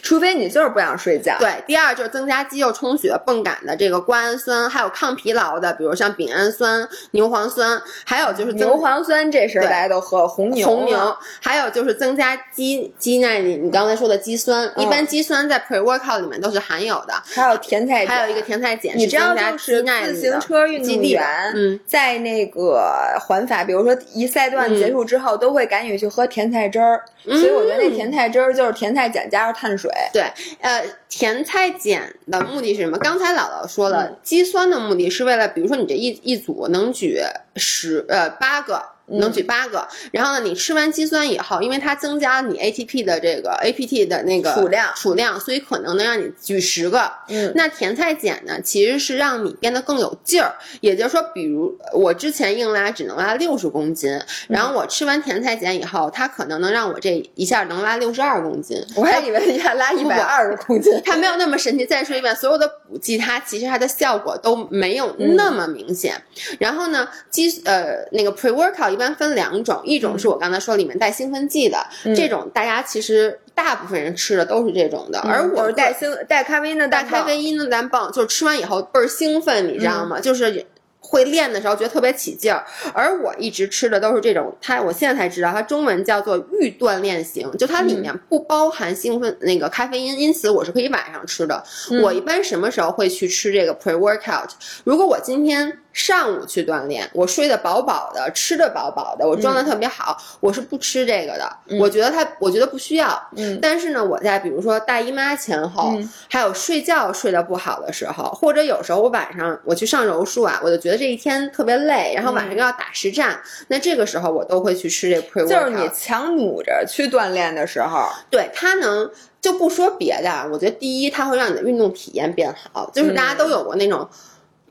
[0.03, 1.37] 除非你就是不想睡觉。
[1.39, 10.67] 对，第二就是增加肌肉充血、泵感的这个瓜氨酸，还有抗疲劳的，比如像丙氨酸、牛磺酸，还有就是牛磺酸，这事大家都喝红牛。
[10.67, 13.57] 红牛，还有就是增加肌肌耐力。
[13.57, 17.15] 你刚才说的肌酸，一般肌酸在 pre workout 里面都是含有的。
[17.35, 22.81] 还有甜菜，还有一个甜菜碱，你知道就是自行车运动员在那个
[23.21, 27.03] 环法，比如说一赛段结束之后，都会赶紧去喝甜菜汁儿。
[27.25, 29.91] 所以我觉得那甜菜汁儿就是甜菜碱加上碳水。
[30.13, 30.23] 对，
[30.61, 32.99] 呃，甜菜碱的目的是什么？
[32.99, 37.21] 刚才姥姥说了，肌酸的目的是为了，比如说你这一一组能举
[37.57, 38.96] 十呃八个。
[39.09, 47.11] 能举八个，然后呢，你吃完肌酸以后，因为它增加你 ATP 的这个 APT 的那个储量储量，所以可能能让你举十个。
[47.29, 50.55] 嗯，那甜菜碱呢，其实是让你变得更有劲儿。
[50.81, 54.11] 也就是说，比如我之前硬拉只能拉六十公斤，
[54.49, 58.77] 然后我吃完甜菜碱以后，它可能能让我这一下能拉六十二公斤。
[58.97, 61.87] 我还以为一下拉一百二十公斤，它没有那么神奇。
[61.87, 66.21] 再说一遍，所有的补剂它其实它的效果都没有那么明显。
[66.59, 69.81] 然后呢，肌呃那个 pre workout 一般分两种。
[69.85, 71.79] 一种是我刚才说里面带兴奋剂的，
[72.17, 80.19] 这种大家其实大部分人吃的都是这种的，而我是带兴带咖啡因的带咖啡因的单泵，就是吃完以后倍儿兴奋，你知道吗？
[80.19, 80.67] 就是。
[81.09, 91.63] 会练的时候觉得特别起劲儿，而我一直吃的都是这种，它我现在才知道它中文叫做预锻炼型，就它里面不包含兴奋那个咖啡因，因此我是可以晚上吃的。
[92.03, 94.49] 我一般什么时候会去吃这个 pre workout？
[94.83, 101.57] 如果我今天上午去锻炼，我睡得饱饱的，吃得饱饱的，我状态特别好，我是不吃这个的。
[101.79, 103.19] 我觉得它，我觉得不需要。
[103.37, 105.97] 嗯，但是呢，我在比如说大姨妈前后，
[106.29, 110.97] 还有睡觉睡得不好的时候，或者有时候我晚上我去上柔术啊，我就觉得。
[110.97, 113.39] 这一天特别累，然后晚上又要打实战，
[113.69, 115.47] 那这个时候我都会去吃这 pre workout。
[115.47, 124.09] 就是你强努着去锻炼的时候，对它能就不说别的，我觉得第一它会让你的运动体验变好，就是大家都有过那种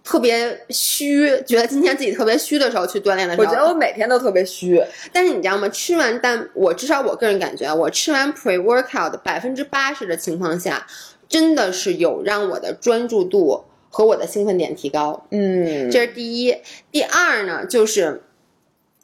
[0.05, 4.81] 特别虚，觉得今天自己特别虚的时候去锻炼的时候，我觉得我每天都特别虚。
[5.11, 5.67] 但是你知道吗？
[5.67, 10.87] 吃完蛋我至少我个人感觉，我吃完 pre workout 百分之八十的情况下，
[11.27, 13.65] 真的是有让我的专注度。
[13.89, 16.53] 和我的兴奋点提高，嗯，这是第一。
[16.91, 18.23] 第二呢，就是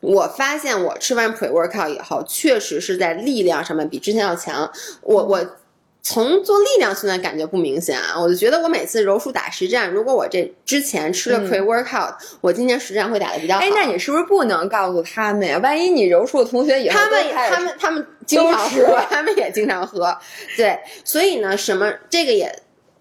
[0.02, 4.70] 我发现我吃完 pre workout 以后，确实是在力量上面比之前要强。
[5.04, 5.56] 我我
[6.04, 13.62] 从做力量训练感觉不明显啊，我就觉得我每次柔术打实战，如果我这之前吃了 pre workout，我今天实战会打的比较好。
[13.62, 15.60] 哎，那你是不是不能告诉他们呀？
[15.60, 20.18] 万一你柔术的同学以后他们他们他们经常喝，他们也经常喝。
[20.58, 22.52] 对，所以呢，什么这个也。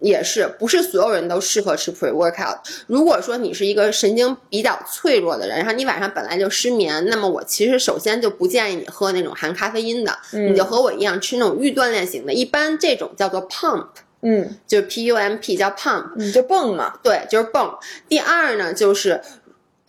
[0.01, 2.57] 也是，不是所有人都适合吃 pre workout。
[2.87, 12.33] 如果说你是一个神经比较脆弱的人，然后你晚上本来就失眠，那么我其实首先就不建议你喝那种含咖啡因的，你就和我一样吃那种预锻炼型的。
[12.33, 13.87] 一般这种叫做 pump，
[14.21, 16.95] 嗯，就是 P U M P 叫 pump，就蹦嘛。
[17.03, 17.71] 对，就是蹦。
[18.09, 19.21] 第二呢，就是。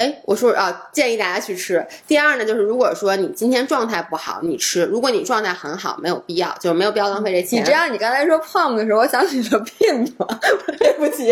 [0.02, 1.86] 哎，我说啊，建议大家去吃。
[2.08, 7.60] 第二呢，就是如果说你今天状态不好，你吃；如果你状态很好，没有必要，就是没有必要浪费这钱。
[7.60, 10.26] 你这样，你刚才说胖的时候，我想起了病吗？
[10.78, 11.30] 对不起。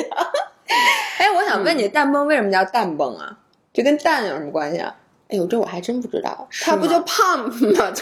[1.19, 3.37] 哎，我想问你，蛋崩为什么叫蛋崩啊？
[3.73, 4.95] 这跟蛋有什么关系啊？
[5.31, 6.49] 哎呦，这我还真不知道。
[6.63, 7.93] 他不就 pump 吗？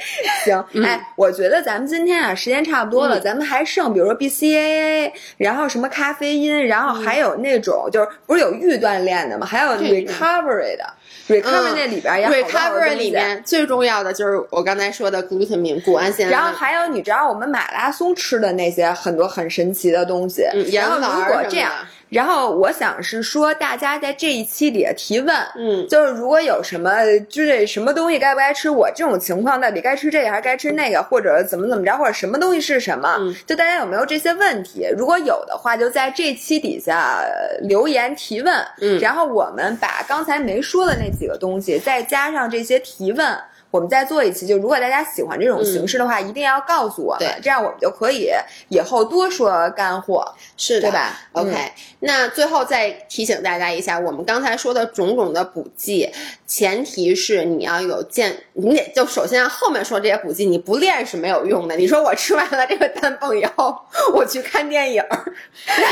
[0.44, 9.46] 行，哎，我觉得咱们今天啊，时间差不多了，咱们还剩，比如说 BCAA，然后什么咖啡因，然后还有那种就是不是有预锻炼的吗？
[9.46, 10.84] 还有 recovery 的
[11.28, 16.30] ，recovery 那里边也 recovery 里面最重要的就是我刚才说的 glutamine 谷氨酰胺。
[16.30, 20.44] 然后还有你知道我们马拉松吃的那些很多很神奇的东西。
[20.72, 21.72] 然后如果这样。
[22.10, 26.90] 然后我想是说，大家在这一期里提问，嗯，就是如果有什么，
[27.28, 34.86] 就是什么东西该不该吃，我这种情况到底该吃这个还是该吃那个，或者怎么怎么着，或者什么东西是什么，就大家有没有这些问题？
[34.96, 37.22] 如果有的话，就在这期底下
[37.62, 43.38] 留言提问，嗯，然后我们把刚才没说的那几个东西，再加上这些提问。
[43.70, 48.28] 我们再做一期，就如果大家喜欢这种形式的话，一定要告诉我们，这样我们就可以
[48.68, 51.54] 以后多说干货，是对吧？OK，
[52.00, 56.10] 那最后再提醒大家一下，我们刚才说的种种的补剂，
[56.46, 61.76] 前提是你要有健，你得就首先后面说这些补剂，你不练是没有用的。
[61.76, 63.76] 你说我吃完了这个氮泵以后，
[64.14, 65.00] 我去看电影，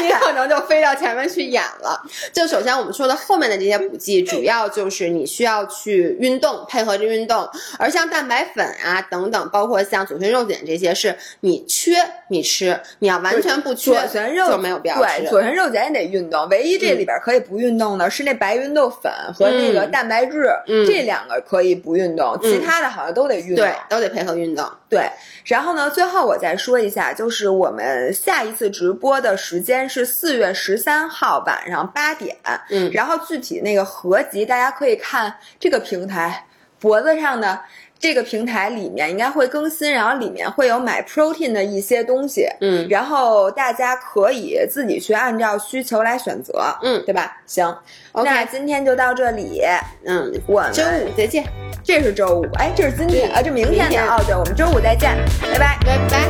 [0.03, 2.03] 你可能就飞到前面去演了。
[2.33, 7.49] 就首先我们说的后面的这些补剂，主要就是你需要去运动，配合着运动。
[7.79, 11.97] 而像蛋白粉啊等等，包括像左旋肉碱这些，是你缺
[12.29, 15.23] 你吃，你要完全不缺，左旋肉就没有必要吃。
[15.23, 20.49] 对，左旋肉碱也得运动，唯一这里边可以不运动的是那白芸豆粉和那个蛋白质，
[20.87, 24.65] 这两个可以不运动，其他的好像都得运动，对，都得配合运动。
[24.89, 25.11] 对，
[25.45, 32.37] 然后呢，最后我再说一下，就是我们下一次直播的时间是四月十三号晚上八点，
[32.71, 36.47] 嗯，然后具体那个合集大家可以看这个平台。
[36.81, 37.61] 脖子上的
[37.99, 47.37] 这个平台里面应该会更新，然后里面会有买 protein 的一些东西，嗯，然后大家可以自己去按照需求来选择，嗯，对吧？
[47.47, 47.77] 行，
[48.13, 49.63] 那今天就到这里，
[50.05, 51.45] 嗯，我们周五再见，
[51.83, 56.29] 这是周五，哎，这是今天啊，这明天的哦，对，我们周五再见，拜拜，拜拜。